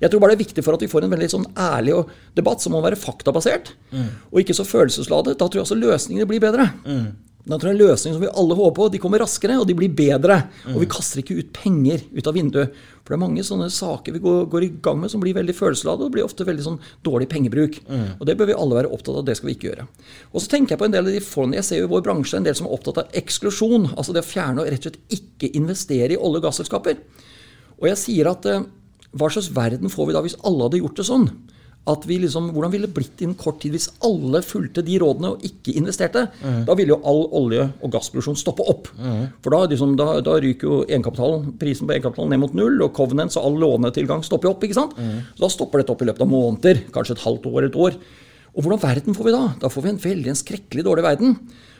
Jeg 0.00 0.12
tror 0.12 0.22
bare 0.22 0.34
det 0.34 0.40
er 0.40 0.44
viktig 0.44 0.64
for 0.66 0.76
at 0.76 0.82
vi 0.84 0.90
får 0.90 1.06
en 1.06 1.14
veldig 1.14 1.30
sånn 1.32 1.46
ærlig 1.56 2.00
debatt 2.36 2.64
som 2.64 2.76
må 2.76 2.82
være 2.84 2.98
faktabasert, 3.00 3.72
mm. 3.92 4.10
og 4.32 4.42
ikke 4.42 4.56
så 4.56 4.66
følelsesladet. 4.68 5.38
Da 5.38 5.48
tror 5.48 5.62
jeg 5.62 5.68
også 5.68 5.78
løsningene 5.80 6.28
blir 6.28 6.42
bedre. 6.42 6.68
Mm. 6.84 7.06
Da 7.46 7.54
tror 7.62 7.70
jeg 7.70 7.78
løsninger 7.78 8.16
som 8.16 8.22
vi 8.24 8.30
alle 8.40 8.54
håper 8.58 8.74
på, 8.74 8.86
de 8.90 8.98
kommer 8.98 9.22
raskere, 9.22 9.54
og 9.60 9.68
de 9.68 9.74
blir 9.78 9.92
bedre. 9.94 10.40
Mm. 10.64 10.72
Og 10.74 10.82
vi 10.82 10.88
kaster 10.90 11.20
ikke 11.22 11.36
ut 11.38 11.52
penger 11.54 12.02
ut 12.16 12.26
av 12.26 12.34
vinduet. 12.34 12.72
For 13.04 13.14
det 13.14 13.18
er 13.20 13.22
mange 13.22 13.44
sånne 13.46 13.68
saker 13.70 14.16
vi 14.16 14.22
går, 14.24 14.40
går 14.50 14.66
i 14.66 14.70
gang 14.82 14.98
med 14.98 15.12
som 15.12 15.22
blir 15.22 15.36
veldig 15.36 15.54
følelsesladet, 15.54 16.08
og 16.08 16.16
blir 16.16 16.26
ofte 16.26 16.46
veldig 16.48 16.64
sånn 16.64 16.80
dårlig 17.06 17.28
pengebruk. 17.30 17.78
Mm. 17.86 18.08
Og 18.16 18.24
det 18.26 18.34
bør 18.40 18.50
vi 18.50 18.56
alle 18.58 18.80
være 18.80 18.90
opptatt 18.90 19.20
av. 19.20 19.28
Det 19.28 19.36
skal 19.38 19.52
vi 19.52 19.54
ikke 19.54 19.68
gjøre. 19.70 19.86
Og 20.32 20.42
så 20.42 20.50
tenker 20.56 20.74
jeg 20.74 20.82
på 20.82 20.88
en 20.88 20.96
del 20.96 21.06
av 21.06 21.14
de 21.14 21.22
forholdene 21.22 21.60
Jeg 21.60 21.68
ser 21.68 21.86
i 21.86 21.92
vår 21.94 22.02
bransje 22.08 22.40
en 22.40 22.48
del 22.48 22.58
som 22.58 22.66
er 22.66 22.74
opptatt 22.74 22.98
av 23.04 23.20
eksklusjon. 23.22 23.92
Altså 23.94 24.16
det 24.16 24.26
å 24.26 24.30
fjerne 24.32 24.64
og 24.64 24.72
rett 24.72 24.82
og 24.82 24.90
slett 24.90 25.20
ikke 25.20 25.54
investere 25.60 26.16
i 26.16 26.18
olje- 26.18 26.42
og 26.42 26.48
gasselskaper. 26.48 26.98
Og 27.78 27.86
jeg 27.92 28.02
sier 28.02 28.32
at 28.32 28.50
eh, 28.50 28.66
hva 29.16 29.30
slags 29.32 29.52
verden 29.54 29.92
får 29.92 30.08
vi 30.08 30.16
da 30.16 30.24
hvis 30.24 30.38
alle 30.46 30.66
hadde 30.66 30.82
gjort 30.82 31.00
det 31.00 31.06
sånn? 31.08 31.28
At 31.86 32.02
vi 32.02 32.16
liksom, 32.18 32.48
Hvordan 32.50 32.72
ville 32.72 32.88
det 32.88 32.96
blitt 32.96 33.20
innen 33.22 33.36
kort 33.38 33.60
tid 33.62 33.76
hvis 33.76 33.86
alle 34.04 34.40
fulgte 34.42 34.82
de 34.82 34.96
rådene 34.98 35.30
og 35.34 35.44
ikke 35.46 35.76
investerte? 35.78 36.24
Mm. 36.42 36.64
Da 36.66 36.74
ville 36.78 36.96
jo 36.96 36.98
all 37.06 37.22
olje- 37.38 37.68
og 37.78 37.92
gassproduksjon 37.94 38.38
stoppe 38.40 38.66
opp. 38.66 38.90
Mm. 38.98 39.28
For 39.44 39.54
da, 39.54 39.60
liksom, 39.70 39.94
da, 39.98 40.08
da, 40.26 40.34
ryker 40.42 40.66
jo 40.66 40.80
egenkapitalen, 40.82 41.52
prisen 41.60 41.86
på 41.86 41.94
egenkapitalen 41.94 42.34
ned 42.34 42.42
mot 42.42 42.56
null, 42.58 42.80
og 42.82 42.90
covenants 42.96 43.38
og 43.38 43.46
all 43.46 43.60
lånetilgang 43.62 44.26
stopper 44.26 44.50
opp. 44.50 44.66
ikke 44.66 44.80
sant? 44.80 44.98
Mm. 44.98 45.20
Så 45.36 45.46
Da 45.46 45.52
stopper 45.54 45.82
dette 45.82 45.94
opp 45.94 46.02
i 46.02 46.10
løpet 46.10 46.26
av 46.26 46.32
måneder, 46.32 46.82
kanskje 46.90 47.14
et 47.14 47.22
halvt 47.22 47.46
år, 47.52 47.68
et 47.70 47.78
år. 47.86 48.00
Og 48.56 48.64
hvordan 48.64 48.82
verden 48.82 49.14
får 49.14 49.28
vi 49.28 49.36
da? 49.36 49.44
Da 49.62 49.70
får 49.70 49.86
vi 49.86 49.94
en 49.94 50.04
veldig 50.08 50.32
en 50.32 50.42
skrekkelig 50.42 50.86
dårlig 50.88 51.06
verden. 51.06 51.38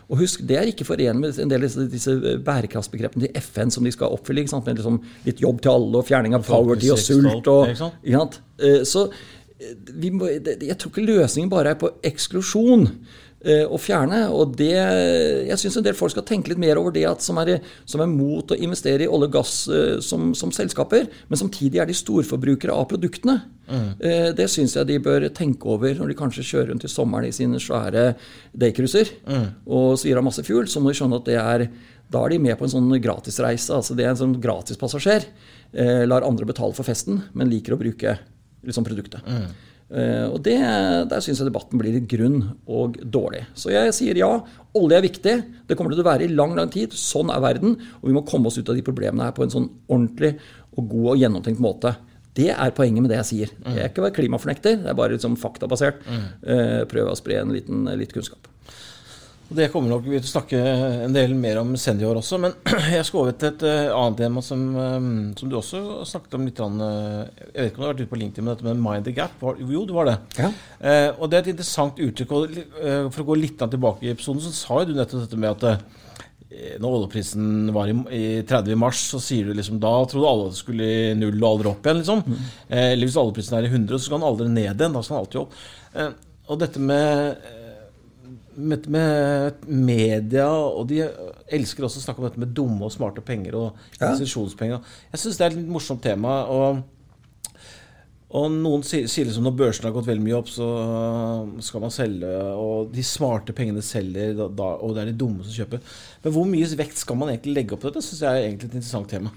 Og 0.09 0.19
husk, 0.21 0.41
Det 0.47 0.57
er 0.57 0.69
ikke 0.71 0.85
forenlig 0.87 1.21
med 1.21 1.39
en 1.43 1.51
del 1.51 1.65
av 1.65 1.67
disse, 1.67 1.87
disse 1.91 2.39
bærekraftsbegrepene 2.47 3.27
til 3.27 3.41
FN 3.43 3.71
som 3.75 3.85
de 3.85 3.91
skal 3.91 4.13
oppfylle. 4.15 4.45
Med 4.65 4.77
liksom 4.79 5.01
litt 5.27 5.41
jobb 5.43 5.61
til 5.63 5.71
alle 5.73 5.99
og 5.99 6.07
fjerning 6.07 6.35
av 6.35 6.45
poverty 6.47 6.91
og 6.95 6.99
sult. 7.03 7.49
og? 7.49 7.67
Eh, 8.61 8.83
Så 8.85 9.09
eh, 9.61 9.75
vi 9.95 10.11
må, 10.11 10.29
jeg 10.29 10.79
tror 10.79 10.91
ikke 10.93 11.07
løsningen 11.09 11.51
bare 11.51 11.71
er 11.75 11.81
på 11.81 11.91
eksklusjon 12.05 12.87
å 13.47 13.79
fjerne. 13.79 14.25
og 14.33 14.57
det, 14.59 14.75
Jeg 15.47 15.59
syns 15.61 15.77
en 15.79 15.85
del 15.85 15.95
folk 15.95 16.11
skal 16.11 16.25
tenke 16.27 16.51
litt 16.51 16.59
mer 16.59 16.81
over 16.81 16.91
det 16.91 17.05
at 17.07 17.23
som 17.23 17.39
er, 17.39 17.61
som 17.85 18.01
er 18.03 18.11
mot 18.11 18.51
å 18.51 18.57
investere 18.59 19.05
i 19.05 19.09
olje 19.09 19.29
og 19.29 19.35
gass 19.37 19.53
eh, 19.69 19.99
som, 20.03 20.33
som 20.35 20.51
selskaper, 20.51 21.07
men 21.29 21.39
samtidig 21.39 21.83
er 21.83 21.87
de 21.87 21.95
storforbrukere 21.95 22.75
av 22.75 22.89
produktene. 22.91 23.41
Mm. 23.67 23.99
Det 24.39 24.45
syns 24.47 24.77
jeg 24.77 24.87
de 24.87 25.01
bør 25.03 25.25
tenke 25.35 25.67
over 25.67 25.97
når 25.99 26.13
de 26.13 26.17
kanskje 26.19 26.45
kjører 26.47 26.69
rundt 26.71 26.85
i 26.87 26.91
sommeren 26.91 27.27
i 27.27 27.35
sine 27.35 27.59
svære 27.59 28.13
daycruiser 28.55 29.11
og 29.67 29.97
svir 29.99 30.21
av 30.21 30.23
masse 30.23 30.45
fuel. 30.47 30.69
Så 30.71 30.79
må 30.79 30.93
de 30.93 31.01
skjønne 31.01 31.19
at 31.19 31.27
det 31.27 31.39
er 31.41 31.65
da 32.13 32.23
er 32.23 32.35
de 32.35 32.43
med 32.43 32.57
på 32.59 32.67
en 32.67 32.73
sånn 32.73 32.91
gratisreise. 33.03 33.75
altså 33.75 33.97
Det 33.97 34.05
er 34.05 34.13
en 34.13 34.21
sånn 34.21 34.37
gratispassasjer. 34.43 35.27
Eh, 35.73 36.05
lar 36.07 36.27
andre 36.27 36.47
betale 36.47 36.75
for 36.77 36.87
festen, 36.87 37.19
men 37.35 37.51
liker 37.51 37.75
å 37.75 37.81
bruke 37.81 38.19
liksom, 38.67 38.87
produktet. 38.87 39.27
Eh, 39.27 39.49
og 39.87 40.41
det, 40.43 40.57
Der 41.11 41.21
syns 41.23 41.39
jeg 41.39 41.47
debatten 41.47 41.79
blir 41.79 41.95
litt 41.95 42.09
grunn 42.11 42.41
og 42.67 42.97
dårlig. 43.03 43.45
Så 43.55 43.71
jeg 43.71 43.93
sier 43.95 44.19
ja, 44.19 44.33
olje 44.75 44.99
er 44.99 45.05
viktig. 45.05 45.35
Det 45.69 45.77
kommer 45.79 45.95
til 45.95 46.03
å 46.03 46.09
være 46.09 46.27
i 46.27 46.33
lang 46.35 46.57
lang 46.59 46.73
tid. 46.75 46.97
Sånn 46.99 47.31
er 47.31 47.45
verden. 47.45 47.77
Og 48.03 48.11
vi 48.11 48.17
må 48.17 48.25
komme 48.27 48.51
oss 48.51 48.59
ut 48.59 48.69
av 48.69 48.75
de 48.75 48.83
problemene 48.87 49.29
her 49.29 49.37
på 49.37 49.47
en 49.47 49.55
sånn 49.55 49.69
ordentlig 49.87 50.35
og 50.77 50.91
god 50.91 51.13
og 51.15 51.23
gjennomtenkt 51.23 51.63
måte. 51.63 51.95
Det 52.37 52.51
er 52.53 52.75
poenget 52.77 53.01
med 53.01 53.11
det 53.15 53.21
jeg 53.23 53.29
sier. 53.31 53.53
Jeg 53.79 53.87
er 53.87 53.93
ikke 53.95 54.11
klimafornekter, 54.19 54.77
det 54.83 54.91
er 54.93 54.99
bare 54.99 55.15
liksom 55.15 55.39
faktabasert. 55.41 56.03
Eh, 56.45 56.83
prøve 56.91 57.15
å 57.15 57.17
spre 57.17 57.39
en 57.41 57.55
liten, 57.55 57.87
litt 57.97 58.13
kunnskap. 58.13 58.51
Det 59.49 59.69
kommer 59.71 59.93
nok 59.93 60.07
vi 60.09 60.19
til 60.19 60.27
å 60.27 60.33
snakke 60.33 60.61
en 61.07 61.13
del 61.15 61.35
mer 61.39 61.61
om 61.61 61.75
senior 61.79 62.19
også, 62.19 62.39
men 62.43 62.55
jeg 62.97 63.07
skal 63.07 63.21
over 63.23 63.37
til 63.39 63.53
et 63.53 63.63
eh, 63.69 63.91
annet 63.95 64.19
tema 64.19 64.43
som, 64.43 64.65
eh, 64.75 65.07
som 65.39 65.51
du 65.53 65.55
også 65.61 65.83
snakket 66.09 66.35
om 66.35 66.49
litt. 66.49 66.59
eh, 66.59 67.45
Jeg 67.53 67.61
vet 67.61 67.69
ikke 67.71 67.79
om 67.79 67.85
du 67.85 67.87
har 67.87 67.93
vært 67.95 68.03
ute 68.03 68.13
på 68.15 68.21
LinkedIn 68.23 68.47
med 68.49 68.57
dette 68.57 68.67
med 68.67 68.83
mind 68.83 69.07
the 69.07 69.15
gap? 69.15 69.37
Jo, 69.43 69.85
det 69.87 69.95
var 69.95 70.11
det. 70.11 70.17
Ja. 70.41 70.51
Eh, 70.81 71.11
og 71.15 71.31
det 71.31 71.39
er 71.39 71.45
et 71.47 71.53
interessant 71.55 72.03
uttrykk. 72.03 72.35
og 72.35 72.59
For 73.15 73.23
å 73.23 73.29
gå 73.31 73.39
litt 73.39 73.63
tilbake 73.63 74.09
i 74.09 74.13
episoden, 74.17 74.43
så 74.43 74.51
sa 74.57 74.81
jo 74.83 74.91
du 74.91 74.99
nettopp 74.99 75.29
dette 75.29 75.39
med 75.39 75.55
at 75.55 75.87
når 76.81 76.95
oljeprisen 77.01 77.73
var 77.75 77.91
i, 77.91 77.95
i 78.17 78.25
30 78.47 78.73
i 78.73 78.79
mars, 78.79 79.01
så 79.11 79.19
sier 79.21 79.49
du 79.49 79.57
liksom 79.57 79.81
da 79.83 79.91
trodde 80.09 80.29
alle 80.31 80.51
det 80.53 80.59
skulle 80.61 80.87
i 80.87 81.15
null 81.19 81.37
og 81.43 81.49
aldri 81.51 81.71
opp 81.73 81.87
igjen. 81.87 82.01
liksom. 82.03 82.23
Eh, 82.69 82.93
eller 82.95 83.09
hvis 83.09 83.19
oljeprisen 83.21 83.59
er 83.59 83.67
i 83.69 83.73
100, 83.73 83.99
så 83.99 84.09
skal 84.09 84.21
den 84.23 84.29
aldri 84.31 84.49
ned 84.51 84.73
igjen. 84.81 84.95
Da 84.97 85.03
skal 85.05 85.17
den 85.19 85.25
alltid 85.25 85.43
opp. 85.43 85.59
Eh, 85.95 86.15
og 86.47 86.61
dette 86.63 86.79
med 86.79 87.53
eh, 88.57 88.65
med, 88.73 88.89
med 88.89 89.69
media, 89.69 90.49
og 90.51 90.89
de 90.91 91.05
elsker 91.53 91.87
også 91.87 92.03
å 92.03 92.07
snakke 92.09 92.23
om 92.23 92.29
dette 92.29 92.43
med 92.43 92.55
dumme 92.57 92.89
og 92.89 92.95
smarte 92.95 93.25
penger 93.25 93.59
og 93.61 93.87
institusjonspenger. 94.01 94.93
Jeg 95.13 95.23
syns 95.23 95.39
det 95.39 95.47
er 95.47 95.55
et 95.55 95.59
litt 95.61 95.73
morsomt 95.79 96.05
tema. 96.05 96.43
og 96.51 96.85
og 98.37 98.51
noen 98.51 98.83
sier, 98.85 99.07
sier 99.09 99.29
liksom 99.29 99.45
når 99.47 99.55
børsen 99.57 99.87
har 99.87 99.93
gått 99.95 100.09
veldig 100.09 100.25
mye 100.25 100.35
opp, 100.35 100.49
så 100.51 100.67
skal 101.63 101.85
man 101.85 101.93
selge. 101.95 102.31
Og 102.59 102.91
de 102.93 103.05
smarte 103.07 103.55
pengene 103.57 103.85
selger, 103.87 104.35
da, 104.35 104.71
og 104.83 104.97
det 104.97 105.05
er 105.05 105.11
de 105.13 105.19
dumme 105.21 105.47
som 105.47 105.55
kjøper. 105.55 105.95
Men 106.25 106.35
hvor 106.35 106.49
mye 106.51 106.71
vekt 106.81 106.99
skal 107.01 107.21
man 107.21 107.31
egentlig 107.31 107.55
legge 107.61 107.77
opp 107.77 107.85
på 107.85 107.93
dette? 107.93 108.03
synes 108.05 108.25
jeg 108.27 108.33
er 108.33 108.49
egentlig 108.49 108.73
et 108.73 108.79
interessant 108.81 109.09
tema. 109.15 109.33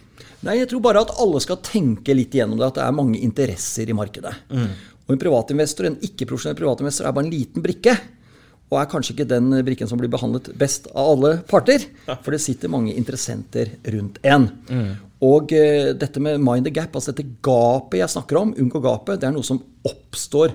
Nei, 0.48 0.58
jeg 0.58 0.72
tror 0.72 0.82
bare 0.84 1.04
at 1.06 1.14
alle 1.22 1.42
skal 1.46 1.62
tenke 1.64 2.16
litt 2.18 2.34
igjennom 2.34 2.60
det, 2.60 2.72
at 2.72 2.80
det 2.80 2.88
er 2.88 2.98
mange 2.98 3.22
interesser 3.22 3.94
i 3.94 3.96
markedet. 3.96 4.34
Og 5.06 5.14
en 5.16 5.22
privatinvestor, 5.22 5.88
en 5.88 6.02
ikke-profesjonell 6.10 6.58
privatinvestor, 6.58 7.08
er 7.08 7.16
bare 7.16 7.30
en 7.30 7.34
liten 7.34 7.66
brikke. 7.66 7.94
Og 8.70 8.78
er 8.78 8.90
kanskje 8.90 9.16
ikke 9.16 9.30
den 9.30 9.50
brikken 9.66 9.90
som 9.90 9.98
blir 9.98 10.12
behandlet 10.14 10.52
best 10.60 10.90
av 10.94 11.16
alle 11.16 11.32
parter. 11.50 11.88
For 12.10 12.36
det 12.36 12.42
sitter 12.44 12.72
mange 12.72 12.94
interessenter 12.94 13.72
rundt 13.96 14.20
en. 14.30 14.50
Og 15.26 15.52
uh, 15.52 15.94
dette 16.00 16.22
med 16.24 16.40
mind 16.40 16.70
the 16.70 16.74
gap, 16.76 16.94
altså 16.96 17.12
dette 17.12 17.40
gapet 17.44 18.00
jeg 18.00 18.14
snakker 18.14 18.40
om, 18.40 18.54
unngå 18.56 18.80
gapet, 18.84 19.20
det 19.20 19.28
er 19.28 19.34
noe 19.36 19.48
som 19.48 19.60
oppstår. 19.88 20.54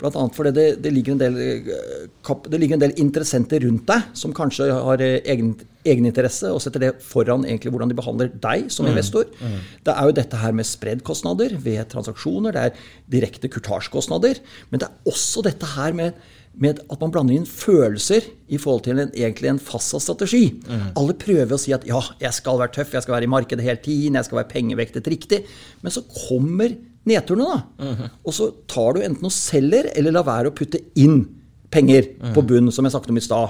Blant 0.00 0.16
annet 0.18 0.34
fordi 0.34 0.50
det, 0.56 0.64
det, 0.82 0.90
ligger 0.90 1.14
en 1.14 1.20
del, 1.20 1.36
eh, 1.38 2.30
det 2.50 2.58
ligger 2.58 2.76
en 2.76 2.82
del 2.82 2.96
interessenter 2.98 3.62
rundt 3.62 3.86
deg 3.86 4.08
som 4.18 4.32
kanskje 4.34 4.66
har 4.74 5.02
eh, 5.04 5.20
egen, 5.30 5.52
egeninteresse 5.86 6.50
og 6.50 6.58
setter 6.64 6.82
det 6.82 6.90
foran 7.06 7.46
egentlig 7.46 7.70
hvordan 7.70 7.92
de 7.92 7.98
behandler 8.00 8.32
deg 8.42 8.66
som 8.74 8.88
investor. 8.90 9.28
Det 9.86 9.94
er 9.94 10.10
jo 10.10 10.16
dette 10.18 10.40
her 10.40 10.56
med 10.56 10.66
spreddkostnader 10.66 11.54
ved 11.62 11.86
transaksjoner, 11.94 12.56
det 12.56 12.64
er 12.64 12.88
direkte 13.14 13.50
kurtasjekostnader. 13.54 14.42
Men 14.72 14.82
det 14.82 14.90
er 14.90 15.12
også 15.14 15.44
dette 15.46 15.70
her 15.76 15.94
med, 15.94 16.18
med 16.60 16.80
at 16.86 17.00
man 17.02 17.10
blander 17.14 17.34
inn 17.34 17.46
følelser 17.48 18.26
i 18.52 18.58
forhold 18.62 18.84
til 18.86 19.00
en, 19.02 19.10
egentlig 19.10 19.50
en 19.50 19.60
fastsatt 19.62 20.04
strategi. 20.04 20.44
Alle 20.94 21.16
prøver 21.18 21.56
å 21.56 21.60
si 21.60 21.74
at 21.74 21.86
ja, 21.88 22.00
jeg 22.22 22.36
skal 22.36 22.60
være 22.60 22.76
tøff, 22.76 22.92
jeg 22.94 23.02
skal 23.02 23.16
være 23.16 23.26
i 23.28 23.32
markedet 23.32 23.64
hele 23.66 23.82
tiden, 23.82 24.18
jeg 24.18 24.28
skal 24.28 24.40
være 24.42 24.52
pengevektet 24.52 25.08
riktig. 25.10 25.42
Men 25.82 25.94
så 25.94 26.04
kommer 26.28 26.76
nedturene, 27.04 27.44
da. 27.44 28.08
Og 28.24 28.32
så 28.36 28.50
tar 28.70 28.94
du 28.96 29.02
enten 29.04 29.26
og 29.28 29.34
selger, 29.34 29.90
eller 29.98 30.14
lar 30.14 30.28
være 30.28 30.52
å 30.52 30.56
putte 30.56 30.80
inn 30.94 31.24
penger 31.74 32.06
på 32.36 32.44
bunn, 32.46 32.70
som 32.72 32.86
jeg 32.86 32.94
snakket 32.94 33.10
om 33.10 33.18
i 33.18 33.24
stad. 33.26 33.48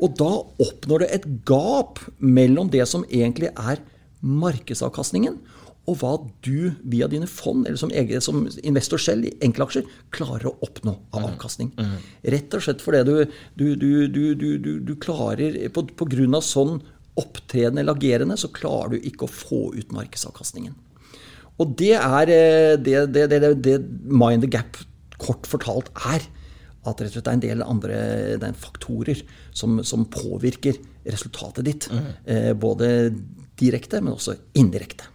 Og 0.00 0.14
da 0.16 0.30
oppnår 0.64 1.02
du 1.02 1.06
et 1.10 1.26
gap 1.48 1.98
mellom 2.22 2.70
det 2.72 2.86
som 2.88 3.02
egentlig 3.10 3.50
er 3.52 3.82
markedsavkastningen, 4.20 5.36
og 5.90 5.98
hva 5.98 6.12
du 6.46 6.70
via 6.86 7.08
dine 7.10 7.26
fond, 7.30 7.64
eller 7.66 7.80
som, 7.80 7.90
egen, 7.90 8.22
som 8.22 8.44
investor 8.62 9.00
selv 9.02 9.26
i 9.26 9.34
enkeltaksjer, 9.42 9.88
klarer 10.14 10.50
å 10.50 10.56
oppnå 10.66 10.94
av 11.16 11.26
avkastning. 11.32 11.72
Rett 12.22 12.54
og 12.54 12.64
slett 12.64 12.84
fordi 12.84 13.02
du, 13.08 13.14
du, 13.58 13.66
du, 13.74 13.90
du, 14.06 14.22
du, 14.38 14.48
du, 14.62 14.72
du 14.86 14.94
klarer 15.02 15.58
På, 15.74 15.82
på 15.84 16.06
grunn 16.12 16.36
av 16.38 16.46
sånn 16.46 16.78
opptreden 17.20 17.80
eller 17.80 17.98
agerende, 17.98 18.36
så 18.38 18.52
klarer 18.54 18.94
du 18.94 19.08
ikke 19.10 19.26
å 19.26 19.32
få 19.32 19.62
ut 19.74 19.90
markedsavkastningen. 19.94 20.76
Og 21.60 21.74
det 21.76 21.96
er 21.98 22.32
eh, 22.32 22.76
det, 22.80 23.00
det, 23.12 23.26
det, 23.32 23.54
det, 23.60 23.78
mind 24.06 24.46
the 24.46 24.50
gap 24.50 24.78
kort 25.20 25.48
fortalt 25.48 25.90
er. 26.08 26.24
At 26.88 27.02
det 27.02 27.12
er 27.20 27.34
en 27.34 27.42
del 27.42 27.64
andre 27.66 27.96
er 28.38 28.56
faktorer 28.56 29.20
som, 29.52 29.82
som 29.84 30.06
påvirker 30.08 30.78
resultatet 31.04 31.66
ditt. 31.66 31.88
Eh, 32.24 32.54
både 32.56 33.10
direkte, 33.60 34.00
men 34.00 34.16
også 34.16 34.38
indirekte. 34.56 35.10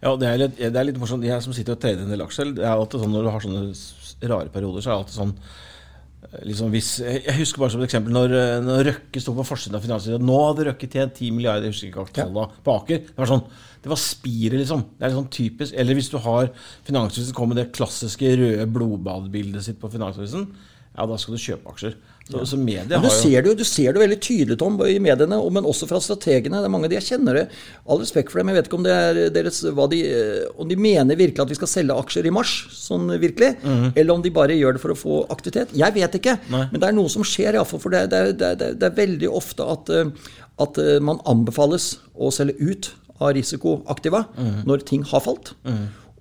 Ja, 0.00 0.14
det 0.16 0.28
er 0.28 0.38
litt, 0.40 0.60
det 0.60 0.76
er 0.80 0.86
litt 0.88 1.00
morsomt. 1.00 1.26
Jeg 1.28 1.44
som 1.44 1.54
sitter 1.56 1.76
og 1.76 1.82
trader 1.82 2.06
en 2.06 2.12
del 2.14 2.22
aksjer, 2.24 2.54
det 2.56 2.64
er 2.64 2.72
alltid 2.72 3.02
sånn 3.02 3.12
når 3.12 3.26
du 3.26 3.32
har 3.34 3.42
sånne 3.44 4.30
rare 4.30 4.52
perioder, 4.52 4.80
så 4.80 4.90
er 4.90 4.94
det 4.94 5.00
alltid 5.02 5.16
sånn 5.18 5.34
eh, 5.34 6.38
liksom 6.48 6.72
hvis, 6.72 6.88
Jeg 7.04 7.36
husker 7.36 7.62
bare 7.62 7.74
som 7.74 7.82
et 7.82 7.88
eksempel 7.90 8.16
når, 8.16 8.36
eh, 8.38 8.54
når 8.64 8.88
Røkke 8.88 9.20
sto 9.20 9.34
på 9.36 9.44
forsiden 9.48 9.76
av 9.76 9.84
Finansnytt. 9.84 10.24
Nå 10.24 10.38
hadde 10.46 10.70
Røkke 10.70 10.88
tjent 10.88 11.20
10 11.20 11.36
milliarder, 11.36 11.68
jeg 11.68 11.76
husker 11.76 11.92
ikke 11.92 12.16
tallene, 12.16 12.48
på 12.64 12.76
Aker. 12.78 13.04
Det 13.10 13.20
var 13.20 13.32
sånn, 13.34 13.44
det 13.84 13.92
var 13.92 14.00
spiret, 14.00 14.58
liksom. 14.62 14.86
Det 14.96 15.08
er 15.08 15.16
sånn 15.18 15.30
typisk. 15.36 15.76
Eller 15.84 16.00
hvis 16.00 16.10
du 16.12 16.16
har 16.24 16.48
Finansavisen 16.88 17.36
kommer 17.36 17.54
med 17.54 17.64
det 17.64 17.76
klassiske 17.76 18.34
røde 18.40 18.68
blodbadbildet 18.72 19.68
sitt 19.68 19.80
på 19.82 19.92
Finansavisen, 19.92 20.48
ja, 20.96 21.06
da 21.06 21.18
skal 21.20 21.36
du 21.36 21.42
kjøpe 21.42 21.70
aksjer. 21.72 21.98
Så, 22.30 22.44
så 22.46 22.58
media 22.60 22.84
Men 22.84 23.02
du 23.02 23.08
har 23.08 23.16
jo 23.16 23.22
ser, 23.24 23.42
det, 23.42 23.52
du 23.58 23.66
ser 23.66 23.94
det 23.94 24.00
veldig 24.04 24.18
tydelig 24.22 24.56
Tom, 24.60 24.76
i 24.86 25.00
mediene, 25.02 25.38
men 25.50 25.66
også 25.66 25.88
fra 25.90 25.98
strategene. 26.02 26.60
Det 26.62 26.68
er 26.68 26.72
mange 26.72 26.86
av 26.86 26.92
de 26.92 26.98
jeg 26.98 27.06
kjenner 27.08 27.38
det. 27.40 27.44
All 27.90 27.98
respekt 28.02 28.30
for 28.30 28.38
dem. 28.38 28.52
Jeg 28.52 28.60
vet 28.60 28.68
ikke 28.70 28.78
om, 28.78 28.84
det 28.86 28.94
er 28.94 29.20
deres, 29.34 29.58
de, 29.94 30.00
eh, 30.06 30.44
om 30.54 30.68
de 30.70 30.78
mener 30.78 31.18
virkelig 31.18 31.42
at 31.42 31.50
vi 31.50 31.58
skal 31.58 31.70
selge 31.72 31.96
aksjer 32.04 32.28
i 32.30 32.34
mars, 32.34 32.52
sånn 32.76 33.10
virkelig, 33.22 33.56
eller 33.96 34.14
om 34.14 34.22
de 34.22 34.34
bare 34.34 34.58
gjør 34.58 34.76
det 34.76 34.82
for 34.84 34.94
å 34.94 34.98
få 35.00 35.16
aktivitet. 35.34 35.74
Jeg 35.78 35.96
vet 35.96 36.18
ikke, 36.20 36.36
Nei. 36.52 36.66
men 36.70 36.78
det 36.78 36.90
er 36.90 36.98
noe 37.00 37.10
som 37.10 37.26
skjer 37.26 37.58
iallfall. 37.58 37.82
For 37.82 37.96
det, 37.96 38.04
det, 38.14 38.22
det, 38.38 38.72
det 38.78 38.90
er 38.90 38.98
veldig 39.00 39.32
ofte 39.40 39.66
at, 39.74 39.90
eh, 39.90 40.34
at 40.62 40.82
eh, 40.82 40.98
man 41.02 41.22
anbefales 41.30 41.96
å 42.14 42.30
selge 42.34 42.60
ut 42.62 42.92
av 43.20 43.34
risikoaktiva 43.36 44.22
når 44.68 44.86
ting 44.88 45.02
har 45.10 45.20
falt. 45.24 45.56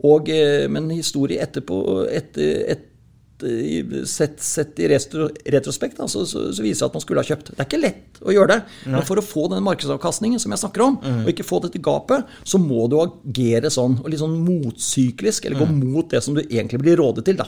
Og, 0.05 0.29
eh, 0.31 0.65
men 0.71 0.89
historie 0.93 1.41
etterpå, 1.43 1.79
etter, 2.07 2.63
et, 2.71 2.85
sett, 4.09 4.41
sett 4.43 4.79
i 4.83 4.87
retro, 4.91 5.29
retrospekt 5.45 5.97
da, 5.97 6.07
så, 6.11 6.25
så, 6.27 6.49
så 6.53 6.63
viser 6.65 6.85
det 6.85 6.89
at 6.89 6.97
man 6.97 7.03
skulle 7.05 7.23
ha 7.23 7.29
kjøpt. 7.29 7.51
Det 7.53 7.63
er 7.63 7.69
ikke 7.69 7.81
lett 7.81 8.19
å 8.21 8.33
gjøre 8.35 8.51
det, 8.51 8.59
men 8.89 9.05
for 9.07 9.21
å 9.21 9.23
få 9.25 9.45
den 9.53 9.63
markedsavkastningen 9.67 10.41
som 10.43 10.51
jeg 10.55 10.63
snakker 10.63 10.83
om, 10.85 10.97
og 11.23 11.31
ikke 11.31 11.45
få 11.47 11.61
dette 11.63 11.81
gapet, 11.83 12.27
så 12.43 12.59
må 12.59 12.87
du 12.91 12.97
agere 13.03 13.71
sånn, 13.71 13.99
og 14.03 14.09
litt 14.11 14.19
sånn 14.21 14.35
motsyklisk, 14.43 15.45
eller 15.47 15.61
gå 15.63 15.69
mot 15.71 16.09
det 16.11 16.21
som 16.25 16.35
du 16.35 16.43
egentlig 16.43 16.81
blir 16.83 16.99
rådet 16.99 17.25
til. 17.29 17.39
Da. 17.39 17.47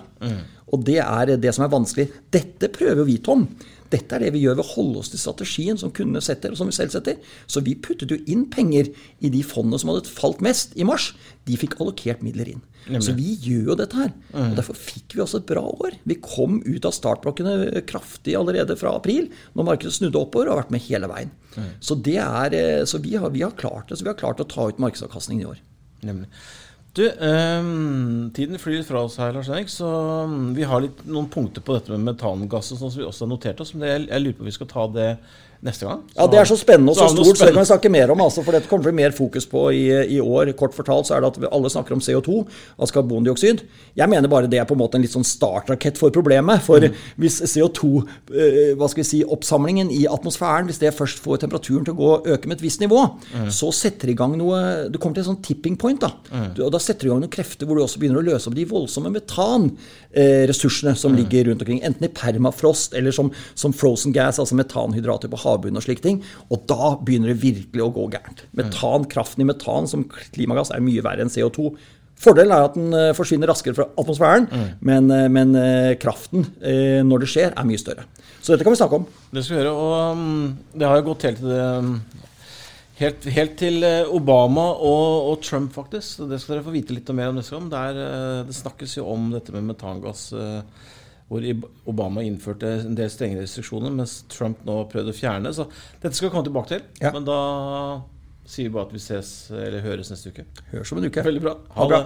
Og 0.71 0.85
det 0.87 1.01
er 1.03 1.35
det 1.41 1.51
som 1.55 1.65
er 1.65 1.73
vanskelig. 1.73 2.07
Dette 2.31 2.69
prøver 2.71 3.03
vi, 3.07 3.17
Tom. 3.23 3.47
Dette 3.91 4.15
er 4.15 4.23
det 4.23 4.31
vi 4.35 4.43
gjør 4.45 4.57
ved 4.57 4.63
å 4.63 4.71
holde 4.73 5.01
oss 5.01 5.11
til 5.11 5.19
strategien 5.21 5.79
som 5.79 5.91
kundene 5.95 6.23
setter, 6.23 6.53
og 6.53 6.59
som 6.59 6.69
vi 6.69 6.75
selv 6.75 6.93
setter. 6.93 7.19
Så 7.51 7.63
vi 7.65 7.75
puttet 7.75 8.11
jo 8.13 8.19
inn 8.31 8.45
penger 8.51 8.89
i 9.19 9.31
de 9.33 9.41
fondene 9.43 9.81
som 9.81 9.91
hadde 9.91 10.11
falt 10.11 10.43
mest 10.45 10.77
i 10.79 10.87
mars. 10.87 11.11
De 11.49 11.57
fikk 11.59 11.77
allokert 11.79 12.23
midler 12.25 12.53
inn. 12.53 12.63
Så 13.03 13.13
vi 13.13 13.35
gjør 13.43 13.73
jo 13.73 13.77
dette 13.77 13.97
her. 13.99 14.13
Og 14.33 14.55
derfor 14.57 14.77
fikk 14.79 15.15
vi 15.15 15.23
også 15.23 15.41
et 15.41 15.49
bra 15.51 15.61
år. 15.61 15.97
Vi 16.07 16.17
kom 16.23 16.61
ut 16.65 16.87
av 16.87 16.95
startblokkene 16.95 17.83
kraftig 17.89 18.35
allerede 18.39 18.77
fra 18.79 18.95
april, 18.97 19.29
når 19.53 19.67
markedet 19.73 19.93
snudde 19.97 20.19
oppover 20.21 20.49
og 20.49 20.55
har 20.55 20.63
vært 20.63 20.73
med 20.77 20.85
hele 20.87 21.11
veien. 21.11 21.35
Så, 21.83 21.99
det 21.99 22.17
er, 22.23 22.55
eh, 22.55 22.85
så 22.87 23.01
vi, 23.03 23.17
har, 23.19 23.33
vi 23.35 23.43
har 23.43 23.53
klart 23.59 23.91
det. 23.91 23.99
Så 23.99 24.07
vi 24.07 24.13
har 24.13 24.19
klart 24.19 24.41
å 24.41 24.47
ta 24.47 24.69
ut 24.71 24.79
markedsavkastningen 24.81 25.43
i 25.43 25.49
år. 25.51 25.59
Nemlig. 26.07 26.31
Du, 26.93 27.05
um, 27.07 28.31
tiden 28.35 28.59
flyr 28.59 28.81
fra 28.83 29.05
oss 29.05 29.15
her, 29.21 29.31
Lars 29.31 29.47
Erik, 29.47 29.69
så 29.71 29.87
mm, 30.27 30.49
vi 30.57 30.65
har 30.67 30.81
litt, 30.83 31.05
noen 31.07 31.29
punkter 31.31 31.63
på 31.63 31.77
dette 31.77 31.93
med 31.93 32.03
metangass 32.09 32.73
som 32.75 32.91
vi 32.91 33.05
også 33.07 33.23
har 33.23 33.31
notert 33.31 33.63
oss. 33.63 33.71
Men 33.75 33.87
jeg, 33.87 34.01
jeg 34.09 34.23
lurer 34.25 34.35
på 34.35 34.43
om 34.43 34.49
vi 34.49 34.55
skal 34.57 34.69
ta 34.73 34.83
det 34.91 35.07
neste 35.63 35.85
gang. 35.85 35.99
Ja, 36.17 36.25
Det 36.27 36.39
er 36.39 36.45
så 36.49 36.57
spennende 36.57 36.89
og 36.91 36.97
så, 36.97 37.07
så 37.09 37.23
stort, 37.23 37.37
så 37.37 37.45
det 37.45 37.53
kan 37.53 37.61
vi 37.63 37.69
snakke 37.69 37.89
mer 37.91 38.11
om. 38.11 38.21
altså, 38.21 38.43
For 38.43 38.51
dette 38.51 38.67
kommer 38.67 38.83
til 38.83 38.91
å 38.91 38.95
bli 38.95 39.03
mer 39.03 39.11
fokus 39.11 39.45
på 39.45 39.71
i, 39.73 39.83
i 40.15 40.19
år. 40.19 40.51
Kort 40.57 40.73
fortalt 40.73 41.05
så 41.05 41.15
er 41.15 41.21
det 41.21 41.27
at 41.27 41.37
vi 41.43 41.47
alle 41.51 41.69
snakker 41.69 41.93
om 41.93 41.99
CO2, 42.01 42.47
altså 42.79 42.93
karbondioksid. 42.97 43.61
Jeg 43.95 44.09
mener 44.09 44.27
bare 44.27 44.47
det 44.49 44.59
er 44.59 44.65
på 44.65 44.73
en 44.73 44.79
måte 44.81 44.95
en 44.97 45.01
litt 45.05 45.13
sånn 45.13 45.25
startrakett 45.27 45.97
for 46.01 46.09
problemet. 46.11 46.61
For 46.65 46.79
Mm. 46.81 46.95
hvis 47.19 47.41
CO2, 47.45 48.07
eh, 48.33 48.73
hva 48.75 48.89
skal 48.89 49.03
vi 49.03 49.07
si, 49.09 49.23
oppsamlingen 49.23 49.91
i 49.91 50.07
atmosfæren, 50.09 50.65
hvis 50.65 50.79
det 50.79 50.95
først 50.97 51.19
får 51.21 51.37
temperaturen 51.45 51.85
til 51.85 51.93
å 51.93 51.97
gå 51.97 52.11
øke 52.33 52.47
med 52.47 52.57
et 52.57 52.63
visst 52.65 52.79
nivå, 52.81 53.03
Mm. 53.35 53.47
så 53.51 53.71
setter 53.73 54.07
det 54.07 54.15
i 54.15 54.17
gang 54.17 54.35
noe 54.37 54.89
Du 54.89 54.97
kommer 54.97 55.13
til 55.15 55.23
en 55.27 55.35
sånn 55.35 55.43
tipping 55.43 55.77
point. 55.77 55.99
da. 55.99 56.11
Mm. 56.33 56.53
Du, 56.55 56.63
og 56.65 56.71
da 56.71 56.77
setter 56.79 57.01
du 57.01 57.07
i 57.07 57.09
gang 57.13 57.21
noen 57.21 57.29
krefter 57.29 57.65
hvor 57.67 57.75
du 57.77 57.83
også 57.83 57.99
begynner 57.99 58.19
å 58.21 58.25
løse 58.33 58.47
opp 58.47 58.55
de 58.55 58.65
voldsomme 58.65 59.11
metanressursene 59.13 60.95
som 60.97 61.13
ligger 61.15 61.45
rundt 61.49 61.61
omkring. 61.61 61.81
Enten 61.83 62.03
i 62.05 62.07
permafrost 62.07 62.93
eller 62.97 63.11
som, 63.11 63.31
som 63.55 63.73
frozen 63.73 64.13
gas, 64.15 64.39
altså 64.39 64.55
metanhydrater 64.57 65.29
på 65.31 65.37
havbunnen 65.51 65.81
og 65.81 65.85
slike 65.85 66.05
ting. 66.05 66.21
Og 66.49 66.67
da 66.69 66.95
begynner 66.99 67.33
det 67.33 67.41
virkelig 67.43 67.85
å 67.85 67.93
gå 67.95 68.09
gærent. 68.13 68.45
Metan, 68.57 69.07
Kraften 69.11 69.45
i 69.45 69.49
metan 69.49 69.89
som 69.91 70.07
klimagass 70.33 70.73
er 70.73 70.83
mye 70.83 71.03
verre 71.05 71.25
enn 71.25 71.33
CO2. 71.33 71.73
Fordelen 72.21 72.53
er 72.53 72.67
at 72.67 72.75
den 72.77 72.93
eh, 72.93 73.11
forsvinner 73.17 73.49
raskere 73.49 73.77
fra 73.77 73.87
atmosfæren, 73.97 74.47
men, 74.85 75.09
eh, 75.13 75.27
men 75.31 75.55
eh, 75.57 75.93
kraften 76.01 76.45
når 77.07 77.23
det 77.23 77.29
skjer, 77.31 77.53
er 77.57 77.67
mye 77.67 77.81
større. 77.81 78.05
Så 78.41 78.53
dette 78.53 78.65
kan 78.65 78.75
vi 78.75 78.81
snakke 78.81 78.99
om. 78.99 79.07
Det 79.33 79.43
skal 79.45 79.55
vi 79.55 79.61
gjøre. 79.61 79.71
Og 79.73 80.17
um, 80.17 80.51
det 80.73 80.87
har 80.89 80.99
jo 80.99 81.07
gått 81.11 81.29
helt 81.29 81.41
til 81.41 81.55
um, 81.57 81.95
Helt, 83.01 83.23
helt 83.33 83.55
til 83.57 83.81
Obama 84.13 84.67
og, 84.77 85.31
og 85.31 85.39
Trump, 85.41 85.71
faktisk. 85.73 86.19
Det 86.29 86.37
skal 86.37 86.59
dere 86.59 86.65
få 86.67 86.73
vite 86.75 86.93
litt 86.93 87.07
mer 87.17 87.31
om 87.31 87.39
neste 87.39 87.55
gang. 87.55 87.71
Der, 87.71 87.97
det 88.45 88.53
snakkes 88.53 88.93
jo 88.99 89.07
om 89.09 89.31
dette 89.33 89.55
med 89.55 89.71
metangass. 89.71 90.27
Hvor 91.31 91.45
Obama 91.87 92.19
innførte 92.27 92.67
en 92.81 92.95
del 92.97 93.07
strenge 93.07 93.39
restriksjoner, 93.39 93.93
mens 93.95 94.17
Trump 94.27 94.65
nå 94.67 94.81
prøvde 94.91 95.13
å 95.13 95.15
fjerne. 95.15 95.53
Så 95.55 95.63
dette 96.01 96.11
skal 96.17 96.27
vi 96.27 96.33
komme 96.33 96.43
tilbake 96.49 96.73
til. 96.73 96.81
Ja. 96.99 97.13
Men 97.15 97.23
da 97.23 97.37
sier 98.43 98.67
vi 98.67 98.73
bare 98.75 98.89
at 98.89 98.95
vi 98.97 98.99
ses 98.99 99.29
eller 99.55 99.79
høres 99.85 100.11
neste 100.11 100.33
uke. 100.33 100.43
Høres 100.73 100.91
om 100.91 100.99
en 100.99 101.07
uke. 101.07 101.23
Veldig 101.23 101.43
bra. 101.47 101.55
Ha 101.77 101.87
det 101.87 101.95
bra. 101.95 102.01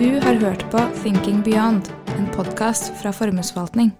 Du 0.00 0.08
har 0.24 0.34
hørt 0.48 0.64
på 0.72 0.80
Thinking 1.02 1.44
Beyond, 1.44 1.92
en 2.16 2.32
podkast 2.32 2.96
fra 3.02 3.12
Formuesforvaltning. 3.12 3.92